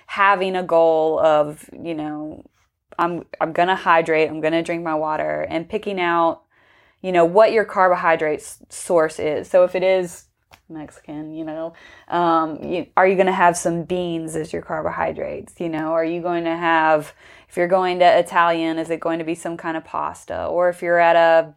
[0.06, 2.42] having a goal of, you know,
[2.98, 6.44] I'm I'm gonna hydrate, I'm gonna drink my water, and picking out,
[7.02, 9.50] you know, what your carbohydrate source is.
[9.50, 10.25] So if it is
[10.68, 11.74] Mexican, you know,
[12.08, 15.54] um, you, are you going to have some beans as your carbohydrates?
[15.60, 17.14] You know, are you going to have,
[17.48, 20.46] if you're going to Italian, is it going to be some kind of pasta?
[20.46, 21.54] Or if you're at a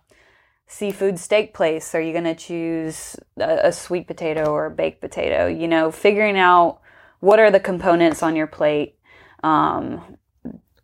[0.67, 5.01] seafood steak place, are you going to choose a, a sweet potato or a baked
[5.01, 5.47] potato?
[5.47, 6.79] You know, figuring out
[7.19, 8.95] what are the components on your plate
[9.43, 10.17] um,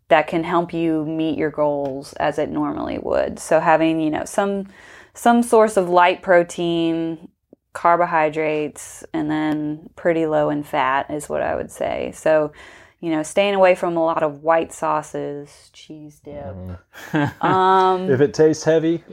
[0.08, 3.40] that can help you meet your goals as it normally would.
[3.40, 4.68] So having, you know, some
[5.14, 7.30] some source of light protein,
[7.76, 12.12] carbohydrates, and then pretty low in fat is what I would say.
[12.16, 12.52] So,
[13.02, 16.56] you know, staying away from a lot of white sauces, cheese dip.
[17.42, 19.04] Um, if it tastes heavy,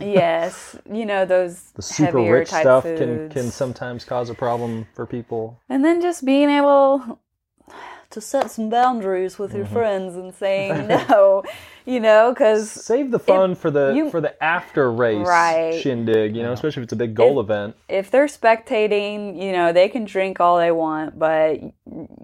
[0.00, 3.00] yes, you know those the super heavier rich stuff foods.
[3.00, 5.60] can can sometimes cause a problem for people.
[5.68, 7.18] And then just being able
[8.12, 9.58] to set some boundaries with Mm-hmm.
[9.58, 11.42] your friends and saying no,
[11.84, 15.80] you know, because Save the fun for the you- for the after race Right.
[15.82, 17.74] shindig, you know, especially if it's a big goal event.
[17.88, 21.60] if they're spectating, you know, they can drink all they want, but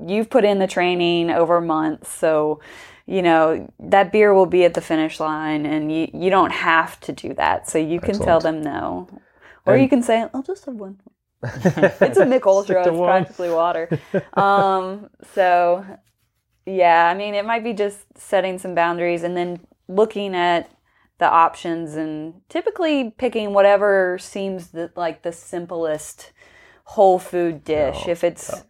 [0.06, 2.60] you've put in the training over months, so
[3.06, 7.00] you know that beer will be at the finish line, and you you don't have
[7.00, 7.68] to do that.
[7.68, 9.08] So you can tell them no,
[9.66, 11.00] or And- you can say, "I'll just have one."
[11.42, 12.88] it's a Mich Ultra.
[12.88, 13.88] It's practically water.
[14.34, 15.84] Um, so
[16.66, 20.70] yeah, I mean, it might be just setting some boundaries and then looking at
[21.18, 26.32] the options and typically picking whatever seems the, like the simplest
[26.84, 28.06] whole food dish.
[28.06, 28.64] if it's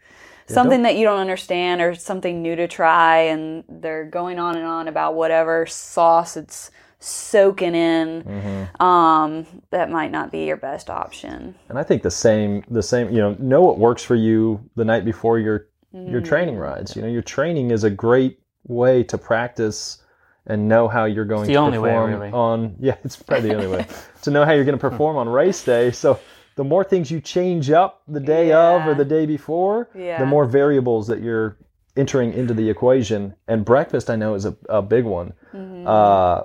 [0.46, 4.64] something that you don't understand or something new to try, and they're going on and
[4.64, 6.70] on about whatever sauce it's
[7.00, 11.54] soaking in, um, that might not be your best option.
[11.68, 14.84] And I think the same the same, you know, know what works for you the
[14.84, 16.60] night before your your training Mm.
[16.60, 16.96] rides.
[16.96, 20.02] You know, your training is a great way to practice
[20.46, 22.30] and know how you're going the to only way, perform really.
[22.32, 23.86] on yeah, it's probably the only way
[24.22, 25.90] to know how you're going to perform on race day.
[25.90, 26.18] So
[26.56, 30.18] the more things you change up the day of or the day before, Yeah.
[30.18, 31.56] the more variables that you're
[31.96, 33.34] entering into the equation.
[33.46, 35.32] And breakfast, I know, is a, a big one.
[35.54, 35.86] Mm-hmm.
[35.86, 36.44] Uh, y-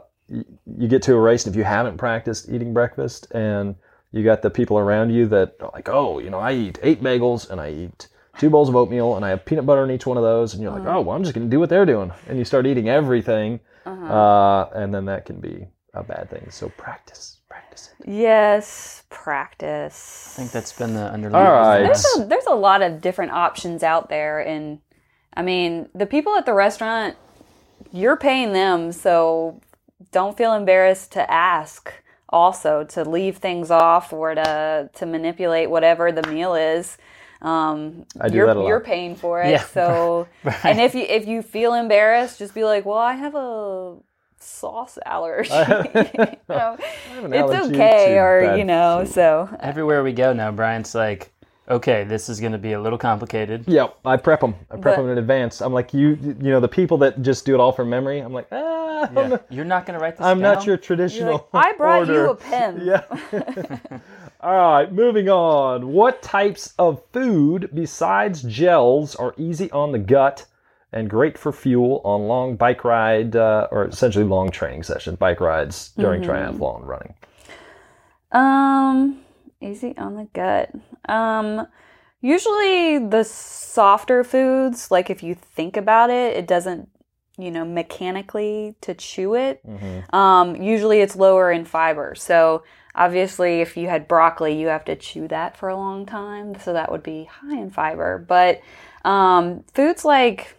[0.77, 3.75] you get to a race, and if you haven't practiced eating breakfast, and
[4.11, 7.01] you got the people around you that are like, oh, you know, I eat eight
[7.01, 8.07] bagels and I eat
[8.38, 10.61] two bowls of oatmeal and I have peanut butter in each one of those, and
[10.63, 12.65] you're like, oh, well, I'm just going to do what they're doing, and you start
[12.65, 16.47] eating everything, uh and then that can be a bad thing.
[16.49, 18.09] So practice, practice it.
[18.09, 20.34] Yes, practice.
[20.36, 21.45] I think that's been the underlying.
[21.47, 21.84] All right.
[21.84, 24.79] there's a, there's a lot of different options out there and
[25.36, 27.15] i mean the people at the restaurant
[27.91, 29.59] you're paying them so
[30.12, 31.93] don't feel embarrassed to ask
[32.30, 36.97] also to leave things off or to to manipulate whatever the meal is
[37.41, 38.68] um, I do you're, that a lot.
[38.68, 39.64] you're paying for it Yeah.
[39.66, 40.28] so
[40.64, 43.97] and if you if you feel embarrassed just be like well i have a
[44.39, 45.51] sauce allergy
[46.49, 46.78] you know,
[47.32, 51.32] it's okay or you know so Everywhere we go now, Brian's like,
[51.70, 53.64] okay, this is going to be a little complicated.
[53.68, 54.55] Yep, I prep them.
[54.70, 55.61] I prep But- them in advance.
[55.61, 58.20] I'm like you, you know, the people that just do it all from memory.
[58.20, 59.28] I'm like, ah, I'm Yeah.
[59.28, 60.66] not- You're not going to write this I'm not down?
[60.66, 61.49] your You're traditional.
[61.53, 62.82] like, I brought you a pen.
[62.86, 63.03] Yeah.
[64.41, 65.93] All right, moving on.
[65.93, 70.45] What types of food besides gels are easy on the gut
[70.91, 75.39] and great for fuel on long bike ride uh, or essentially long training sessions, bike
[75.39, 77.14] rides during triathlon running?
[78.34, 79.20] Um,
[79.61, 80.72] easy on the gut.
[81.10, 81.68] Um,
[82.22, 86.89] usually the softer foods, like if you think about it, it doesn't,
[87.38, 89.62] you know, mechanically to chew it.
[90.14, 92.16] Um, usually it's lower in fiber.
[92.16, 92.64] So
[92.95, 96.56] obviously, if you had broccoli, you have to chew that for a long time.
[96.60, 98.24] So that would be high in fiber.
[98.28, 98.62] But
[99.04, 100.56] um, foods like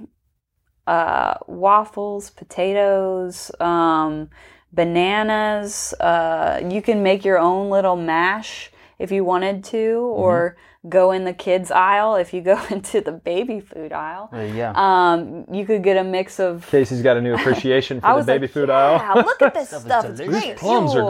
[0.87, 4.29] uh, waffles, potatoes, um,
[4.73, 5.95] bananas.
[6.01, 10.57] Uh, you can make your own little mash if you wanted to, or
[10.89, 14.29] go in the kids aisle if you go into the baby food aisle.
[14.33, 14.73] Uh, yeah.
[14.77, 16.67] Um, you could get a mix of.
[16.71, 19.25] Casey's got a new appreciation for I the baby like, food yeah, aisle.
[19.25, 20.05] look at this Stuff is stuff.
[20.07, 20.45] It's delicious.
[20.45, 20.57] great.
[20.59, 21.05] plums are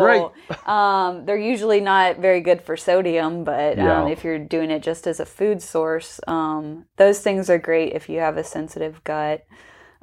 [0.48, 4.02] fuel." Um, they're usually not very good for sodium, but Yeah.
[4.02, 7.92] um, if you're doing it just as a food source, um, those things are great
[7.94, 9.44] if you have a sensitive gut.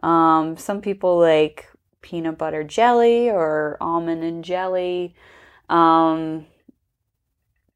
[0.03, 1.67] Um, some people like
[2.01, 5.15] peanut butter jelly or almond and jelly.
[5.69, 6.47] Um,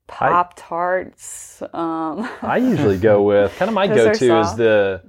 [0.08, 1.62] Pop tarts.
[1.74, 5.02] Um, I usually go with kind of my go-to is the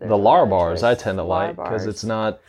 [0.00, 0.82] the Larabars.
[0.82, 2.40] I tend to like because it's not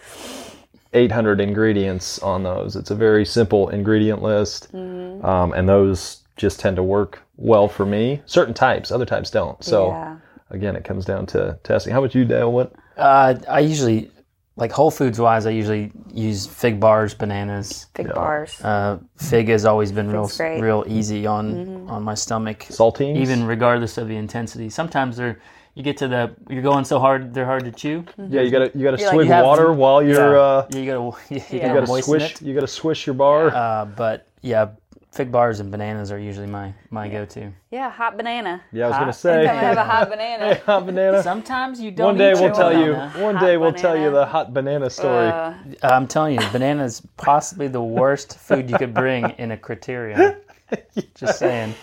[0.94, 2.76] 800 ingredients on those.
[2.76, 5.26] It's a very simple ingredient list, Mm-hmm.
[5.26, 8.22] um, and those just tend to work well for me.
[8.26, 9.62] Certain types, other types don't.
[9.64, 10.18] So yeah.
[10.52, 11.92] again, it comes down to testing.
[11.94, 12.52] How about you, Dale?
[12.52, 12.74] What?
[12.98, 14.12] Uh, I usually,
[14.58, 17.88] like Whole Foods wise, I usually use fig bars, bananas.
[17.94, 18.62] Big bars.
[18.64, 20.62] Uh, fig has always been real, Fig's great.
[20.62, 23.18] real easy on on my stomach, Saltines?
[23.18, 24.70] even regardless of the intensity.
[24.70, 25.40] Sometimes they're
[25.74, 28.06] you get to the you're going so hard they're hard to chew.
[28.18, 30.42] Yeah, you gotta you gotta You're like- swig You have- water while you're yeah.
[30.42, 31.40] uh, you gotta you, Yeah.
[31.40, 32.42] gotta, you gotta moisten swish it.
[32.42, 33.48] you gotta swish your bar.
[33.54, 34.70] Uh, but yeah,
[35.16, 37.52] fig bars and bananas are usually my my go-to.
[37.72, 38.62] Yeah, hot banana.
[38.72, 40.56] yeah, I was hot- gonna say Anytime I have a hot banana.
[40.66, 41.24] hot banana.
[41.24, 42.06] Sometimes you don't.
[42.08, 42.94] One day eat we'll your tell you.
[43.24, 45.28] One Hot day we'll tell you the hot banana story.
[45.30, 45.54] Uh,
[45.84, 50.38] I'm telling you, banana is possibly the worst food you could bring in a criterium.
[51.16, 51.74] Just saying.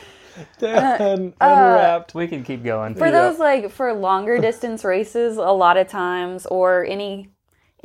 [0.58, 2.14] Dan, unwrapped.
[2.14, 2.94] We can keep going.
[2.94, 7.28] for those like for longer distance races, a lot of times, or any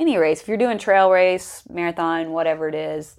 [0.00, 3.16] any race, if you're doing trail race, marathon, whatever it is,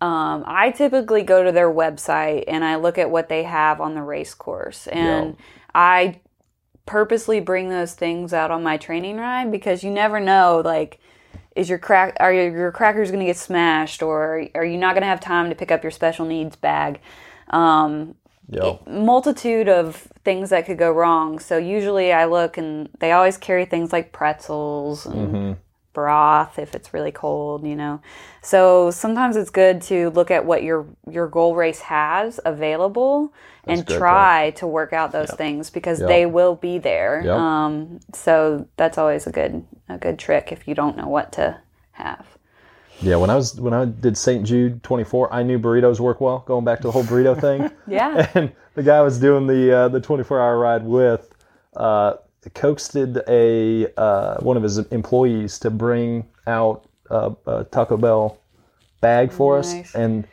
[0.00, 3.94] um, I typically go to their website and I look at what they have on
[3.94, 5.36] the race course, and
[5.74, 6.20] I
[6.86, 10.98] purposely bring those things out on my training ride because you never know like
[11.54, 14.94] is your crack are your, your crackers going to get smashed or are you not
[14.94, 17.00] going to have time to pick up your special needs bag
[17.50, 18.16] um,
[18.48, 18.80] Yo.
[18.86, 21.38] multitude of things that could go wrong.
[21.38, 25.56] So usually I look and they always carry things like pretzels and
[25.92, 28.00] broth if it's really cold, you know.
[28.42, 33.32] So sometimes it's good to look at what your your goal race has available
[33.64, 36.08] and a great try to work out those things because Yep.
[36.08, 37.22] they will be there.
[37.24, 37.34] Yep.
[37.36, 41.58] Um, so that's always a good a good trick if you don't know what to
[41.92, 42.26] have.
[43.02, 44.44] Yeah, when I was when I did St.
[44.44, 46.44] Jude 24, I knew burritos work well.
[46.46, 48.28] Going back to the whole burrito thing, Yeah.
[48.34, 51.32] and the guy I was doing the uh, the 24 hour ride with
[51.76, 52.14] uh,
[52.48, 58.38] coaxed a uh, one of his employees to bring out a, a Taco Bell
[59.02, 59.66] bag for Nice.
[59.90, 60.26] us and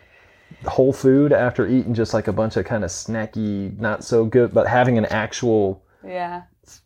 [0.65, 4.53] whole food after eating just like a bunch of kind of snacky, not so good,
[4.53, 6.43] but having an actual yeah.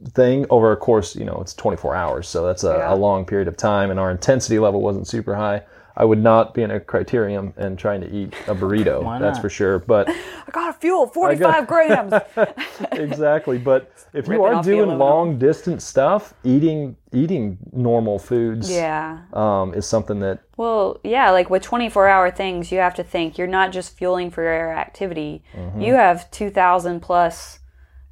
[0.09, 2.93] thing over a course, you know, it's 24 hours, so that's a, Yeah.
[2.93, 5.61] a long period of time, and our intensity level wasn't super high.
[5.95, 9.49] I would not be in a criterium and trying to eat a burrito, that's for
[9.49, 9.79] sure.
[9.79, 10.09] But
[10.47, 12.13] I got a fuel, 45 grams.
[12.91, 19.21] exactly, but if you are doing long distance stuff, eating eating normal foods yeah.
[19.33, 23.37] um, is something that Well, yeah, like with 24 hour things, you have to think
[23.37, 25.43] you're not just fueling for your activity.
[25.53, 25.81] Mm-hmm.
[25.81, 27.59] You have 2,000 plus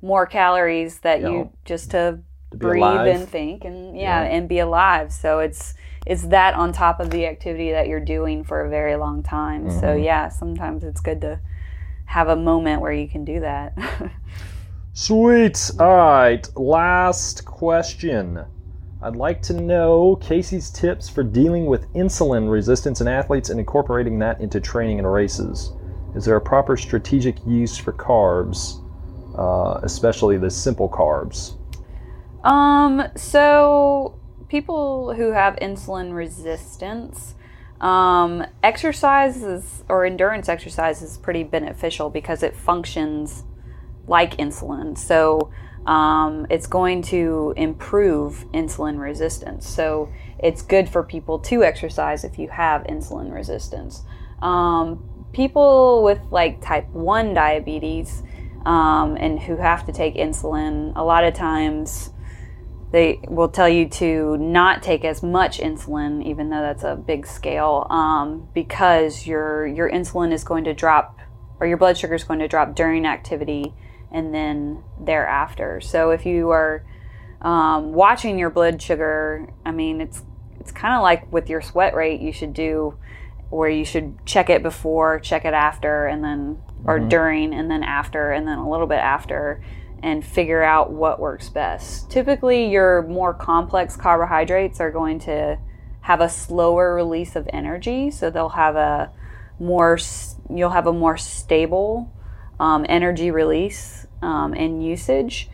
[0.02, 1.30] more calories that Yeah.
[1.30, 2.20] you just to,
[2.52, 3.08] be breathe alive.
[3.08, 5.14] and think and yeah, and be alive.
[5.14, 5.76] So it's
[6.06, 9.70] it's that on top of the activity that you're doing for a very long time.
[9.70, 10.04] So Mm-hmm.
[10.04, 11.40] yeah, sometimes it's good to
[12.06, 13.78] have a moment where you can do that.
[14.94, 15.72] Sweet.
[15.80, 16.48] All right.
[16.58, 18.46] Last question.
[19.02, 24.20] I'd like to know Casey's tips for dealing with insulin resistance in athletes and incorporating
[24.20, 25.72] that into training and races.
[26.16, 28.84] Is there a proper strategic use for carbs,
[29.38, 31.56] uh, especially the simple carbs?
[32.44, 34.19] Um, so
[34.50, 37.36] people who have insulin resistance,
[37.80, 43.44] um, exercise is, or endurance exercise is pretty beneficial because it functions
[44.08, 44.98] like insulin.
[44.98, 45.52] So
[45.86, 49.68] um, it's going to improve insulin resistance.
[49.68, 54.04] So it's good for people to exercise if you have insulin resistance.
[54.42, 58.24] Um, people with like type 1 diabetes
[58.66, 62.12] um, and who have to take insulin, a lot of times
[62.92, 67.28] they will tell you to not take as much insulin, even though that's a big
[67.28, 71.20] scale, um, because your your insulin is going to drop,
[71.60, 73.74] or your blood sugar is going to drop during activity
[74.12, 75.80] and then thereafter.
[75.82, 76.84] So if you are
[77.42, 80.24] um, watching your blood sugar, I mean, it's
[80.60, 82.22] it's kind of like with your sweat rate.
[82.22, 82.98] You should do
[83.52, 87.84] where you should check it before, check it after, and then or during, and then
[87.84, 89.62] after, and then a little bit after
[90.02, 92.10] and figure out what works best.
[92.10, 95.58] Typically, your more complex carbohydrates are going to
[96.02, 99.12] have a slower release of energy, so they'll have a
[99.60, 99.98] more
[100.50, 102.12] you'll have a more stable
[102.60, 105.50] um, energy release um, and usage.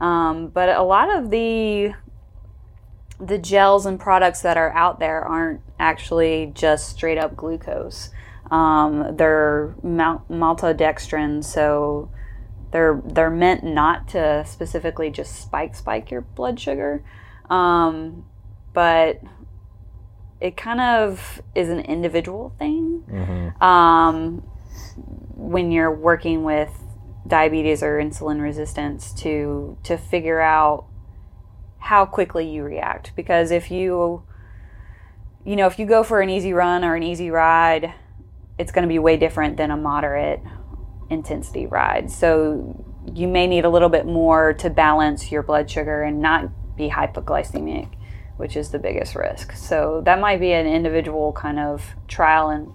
[0.00, 1.94] Um, but a lot of the
[3.20, 8.10] the gels and products that are out there aren't actually just straight up glucose.
[8.50, 12.10] Um, they're mal- maltodextrin, so
[12.72, 17.04] they're they're meant not to specifically just spike spike your blood sugar,
[17.48, 18.24] um,
[18.72, 19.20] but
[20.40, 23.04] it kind of is an individual thing.
[23.60, 24.42] Um,
[25.34, 26.70] when you're working with
[27.26, 30.86] diabetes or insulin resistance to to figure out
[31.78, 34.22] how quickly you react because if you
[35.44, 37.94] you know if you go for an easy run or an easy ride
[38.58, 40.40] it's going to be way different than a moderate
[41.10, 42.10] intensity ride.
[42.10, 46.76] So you may need a little bit more to balance your blood sugar and not
[46.76, 47.88] be hypoglycemic
[48.40, 49.52] which is the biggest risk.
[49.52, 52.72] So that might be an individual kind of trial and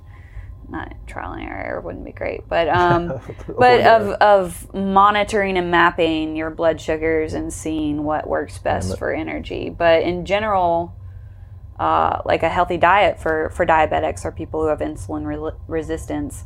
[0.69, 3.07] not trial and error wouldn't be great but um
[3.59, 9.13] but of of monitoring and mapping your blood sugars and seeing what works best for
[9.13, 9.69] energy.
[9.69, 10.95] But in general
[11.79, 16.43] uh, like a healthy diet for for diabetics or people who have insulin re- resistance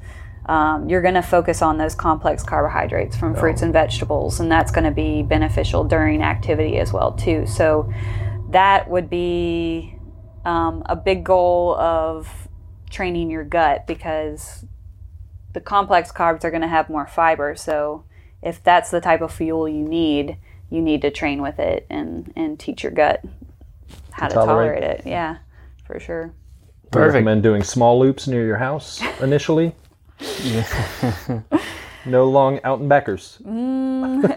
[0.50, 4.72] um, you're going to focus on those complex carbohydrates from fruits and vegetables and that's
[4.72, 7.92] going to be beneficial during activity as well too so
[8.50, 9.96] that would be
[10.46, 12.48] um, a big goal of
[12.90, 14.66] training your gut because
[15.54, 17.56] the complex carbs are going to have more fiber.
[17.56, 18.06] So
[18.42, 20.38] if that's the type of fuel you need,
[20.70, 23.24] you need to train with it and and teach your gut
[24.12, 24.82] how to, tolerate.
[24.82, 25.08] tolerate it.
[25.08, 25.38] Yeah,
[25.86, 26.34] for sure.
[26.94, 29.76] I recommend doing small loops near your house initially.
[32.06, 33.38] no long out and backers.
[33.46, 34.34] and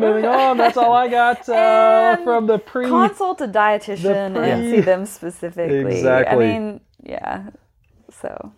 [0.00, 2.86] moving on, that's all I got uh, from the pre.
[2.86, 5.96] Consult a dietitian The and see them specifically.
[5.96, 6.46] Exactly.
[6.46, 7.50] I mean, yeah.
[8.10, 8.52] So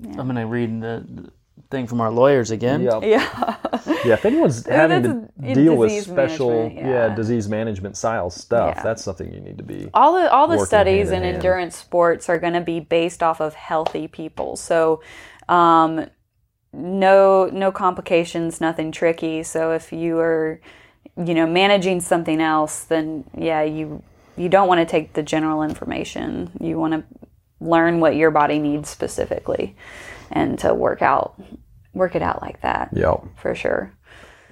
[0.00, 1.30] I'm going to read the, the
[1.74, 2.80] thing from our lawyers again.
[2.82, 3.00] yeah.
[3.02, 3.56] yeah,
[4.06, 6.88] yeah, if anyone's having to deal with special, yeah.
[7.08, 7.14] yeah.
[7.14, 8.82] disease management style stuff, Yeah.
[8.82, 9.88] that's something you need to be.
[9.92, 11.36] all the all the studies in in hand.
[11.36, 14.56] endurance sports are going to be based off of healthy people.
[14.56, 15.02] So,
[15.48, 16.06] um,
[16.72, 19.42] no no complications, nothing tricky.
[19.42, 20.60] So if you are,
[21.16, 24.02] you know, managing something else, then yeah, you
[24.36, 26.50] you don't want to take the general information.
[26.60, 27.02] You want to
[27.60, 29.76] learn what your body needs specifically,
[30.30, 31.34] and to work out
[31.94, 33.14] work it out like that Yeah.
[33.36, 33.92] for sure.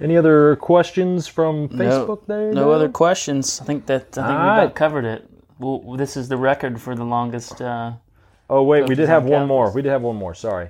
[0.00, 2.52] Any other questions from Facebook there?
[2.52, 2.74] No Doug?
[2.74, 3.60] other questions.
[3.60, 4.62] I think that I think we Alright.
[4.64, 5.28] about covered it.
[5.58, 7.60] Well, this is the record for the longest.
[7.60, 7.92] Uh,
[8.50, 9.70] Oh wait, we did have one more.
[9.72, 10.34] We did have one more.
[10.34, 10.68] Sorry.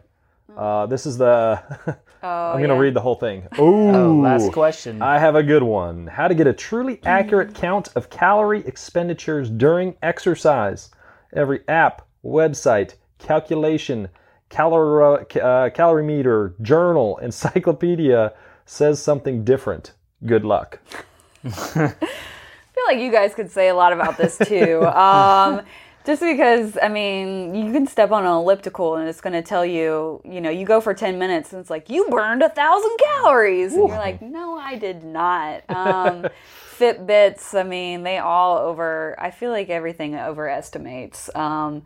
[0.57, 1.61] Uh, this is the.
[1.89, 1.95] Oh,
[2.53, 2.79] I'm gonna yeah.
[2.81, 3.49] read the whole thing.
[3.59, 3.89] Ooh.
[3.91, 5.01] oh, last question.
[5.03, 6.07] I have a good one.
[6.07, 10.91] How to get a truly accurate count of calorie expenditures during exercise.
[11.33, 14.09] Every app, website, calculation,
[14.53, 18.35] calorie, uh, calorie meter, journal, encyclopedia
[18.67, 19.95] says something different.
[20.25, 20.79] Good luck.
[21.45, 24.85] I feel like you guys could say a lot about this too.
[24.87, 25.63] um,
[26.05, 29.65] just because, I mean, you can step on an elliptical and it's going to tell
[29.65, 32.97] you, you know, you go for 10 minutes and it's like, you burned a thousand
[32.99, 33.73] calories.
[33.73, 35.63] And you're like, no, I did not.
[35.71, 36.27] Um,
[36.79, 41.31] Fitbits, I mean, they all over, I feel like everything overestimates.
[41.35, 41.85] Um,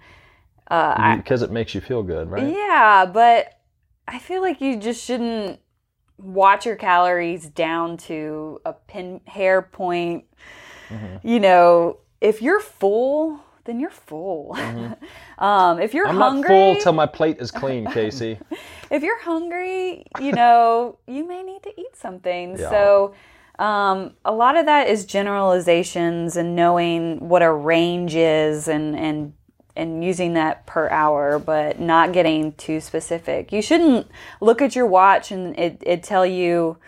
[0.68, 2.52] because it makes you feel good, right?
[2.52, 3.60] yeah, but
[4.08, 5.60] I feel like you just shouldn't
[6.18, 10.24] watch your calories down to a pin hair point.
[11.24, 14.56] You know, if you're full, then you're full.
[15.38, 18.38] um, if you're I'm hungry, not full till my plate is clean, Casey.
[18.90, 22.56] if you're hungry, you know, you may need to eat something.
[22.56, 22.70] Yeah.
[22.70, 23.14] So,
[23.58, 29.32] um, a lot of that is generalizations and knowing what a range is and, and,
[29.76, 33.52] and using that per hour, but not getting too specific.
[33.52, 34.08] You shouldn't
[34.40, 36.78] look at your watch and it, it tell you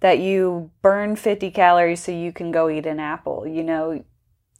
[0.00, 3.46] that you burn 50 calories so you can go eat an apple.
[3.46, 4.04] You know,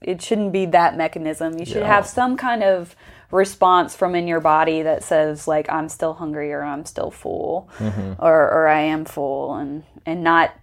[0.02, 1.58] it shouldn't be that mechanism.
[1.58, 1.94] You should Yeah.
[1.94, 2.96] have some kind of
[3.30, 7.68] response from in your body that says like I'm still hungry or I'm still full
[7.76, 8.14] mm-hmm.
[8.18, 10.54] or or I am full and and not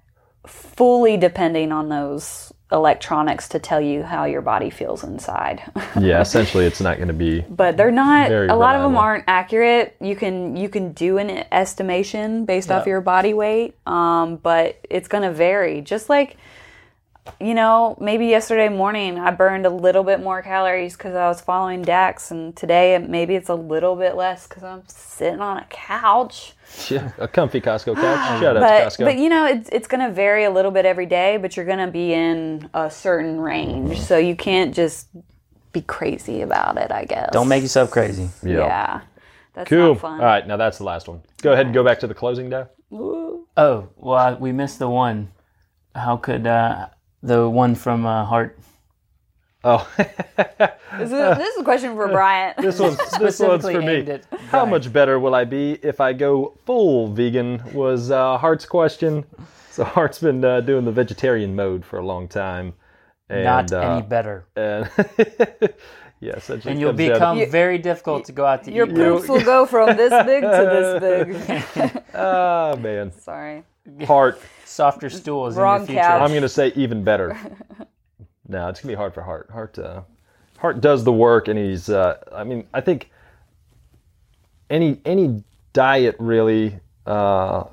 [0.48, 5.62] fully depending on those electronics to tell you how your body feels inside.
[6.00, 7.42] yeah, essentially, it's not going to be.
[7.42, 11.30] but they're not a lot of them aren't accurate you can you can do an
[11.52, 16.38] estimation based off your body weight um, but it's going to vary just like
[17.40, 21.42] you know maybe yesterday morning i burned a little bit more calories because i was
[21.42, 25.66] following dax and today maybe it's a little bit less because i'm sitting on a
[25.70, 26.54] couch
[26.90, 28.40] Yeah, a comfy Costco couch.
[28.42, 29.06] Shout out but to Costco.
[29.06, 31.66] but you know it's it's going to vary a little bit every day but you're
[31.66, 35.08] going to be in a certain range so you can't just
[35.72, 38.30] be crazy about it i guess Don't make yourself crazy.
[38.44, 38.58] yeah.
[38.58, 39.02] yeah.
[39.54, 39.94] That's Cool.
[39.94, 40.20] not fun.
[40.20, 41.22] All right, now that's the last one.
[41.42, 42.68] Go ahead and go back to the closing dough.
[42.92, 45.32] Oh, well, I- we missed the one.
[45.96, 46.88] How could uh,
[47.26, 48.58] the one from uh, Hart?
[49.64, 49.88] Oh,
[50.98, 52.56] This is, this is a question for Bryant.
[52.62, 53.98] this one's this one's for me.
[54.10, 54.70] at How Brian.
[54.70, 57.62] much better will I be if I go full vegan?
[57.74, 59.26] Was uh, Hart's question.
[59.72, 62.76] So Hart's been uh, doing the vegetarian mode for a long time.
[63.28, 64.46] And, Not uh, any better.
[64.56, 64.90] And
[66.22, 68.64] yes, that just And you'll comes down to- become You- very difficult to go out
[68.66, 68.96] to Your eat.
[68.96, 72.04] Your poops will go from this big to this big.
[72.14, 73.64] Ah man, Sorry.
[74.06, 74.42] Hart.
[74.66, 76.02] Softer stools Wrong in the future.
[76.02, 76.22] couch.
[76.22, 77.38] I'm gonna say even better.
[78.48, 79.50] no, it's gonna be hard for Hart.
[79.52, 80.02] Hart, uh,
[80.58, 81.90] Hart does the work, and he's.
[81.90, 83.10] Uh, I mean, I think
[84.70, 87.64] any any diet really, uh,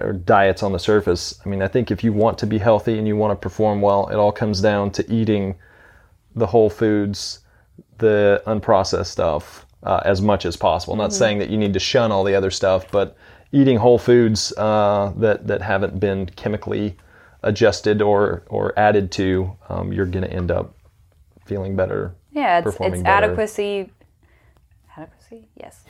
[0.00, 1.40] or diets on the surface.
[1.44, 3.80] I mean, I think if you want to be healthy and you want to perform
[3.80, 5.54] well, it all comes down to eating
[6.34, 7.40] the whole foods,
[7.98, 10.96] the unprocessed stuff, uh, as much as possible.
[10.96, 13.16] Not saying that you need to shun all the other stuff, but
[13.52, 16.96] eating whole foods uh, that that haven't been chemically
[17.42, 20.74] adjusted or or added to, um, you're going to end up
[21.46, 22.14] feeling better.
[22.32, 23.06] Yeah, it's, it's better.
[23.26, 23.90] adequacy.
[24.96, 25.48] Adequacy?
[25.56, 25.84] Yes.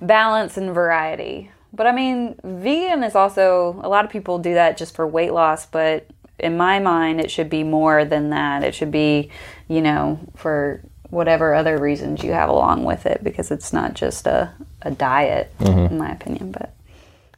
[0.00, 1.50] Balance and variety.
[1.72, 5.32] But I mean, vegan is also, a lot of people do that just for weight
[5.32, 6.06] loss, but
[6.38, 8.64] in my mind, it should be more than that.
[8.64, 9.30] It should be,
[9.68, 10.80] you know, for
[11.10, 14.52] whatever other reasons you have along with it because it's not just a,
[14.82, 15.92] a diet, Mm-hmm.
[15.92, 16.50] in my opinion.
[16.52, 16.72] But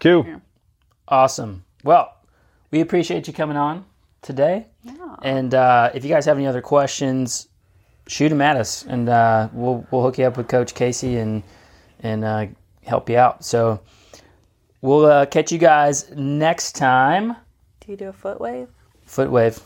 [0.02, 0.26] Cool.
[1.08, 1.64] Awesome.
[1.84, 2.14] Well,
[2.70, 3.84] we appreciate you coming on
[4.20, 4.66] today.
[5.22, 7.48] And uh, if you guys have any other questions,
[8.08, 11.44] shoot them at us, and uh, we'll we'll hook you up with Coach Casey and
[12.02, 12.46] and uh,
[12.84, 13.44] help you out.
[13.44, 13.78] So
[14.80, 17.36] we'll uh, catch you guys next time.
[17.80, 18.66] do you do a foot wave?
[19.06, 19.60] Foot wave.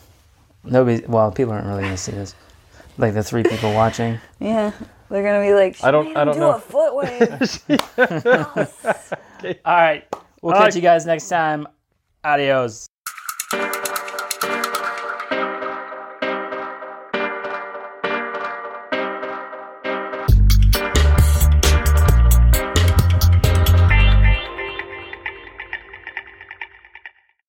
[0.64, 1.02] Nobody.
[1.06, 2.34] Well, people aren't really gonna see this.
[2.98, 4.18] Like the three people watching.
[4.40, 4.72] Yeah.
[5.08, 6.96] They're going to be like, I don't- "Made I him don't do know a foot
[6.96, 7.62] wave.
[9.64, 10.04] All right.
[10.46, 10.76] We'll All catch right.
[10.76, 11.66] you guys next time.
[12.22, 12.86] Adios.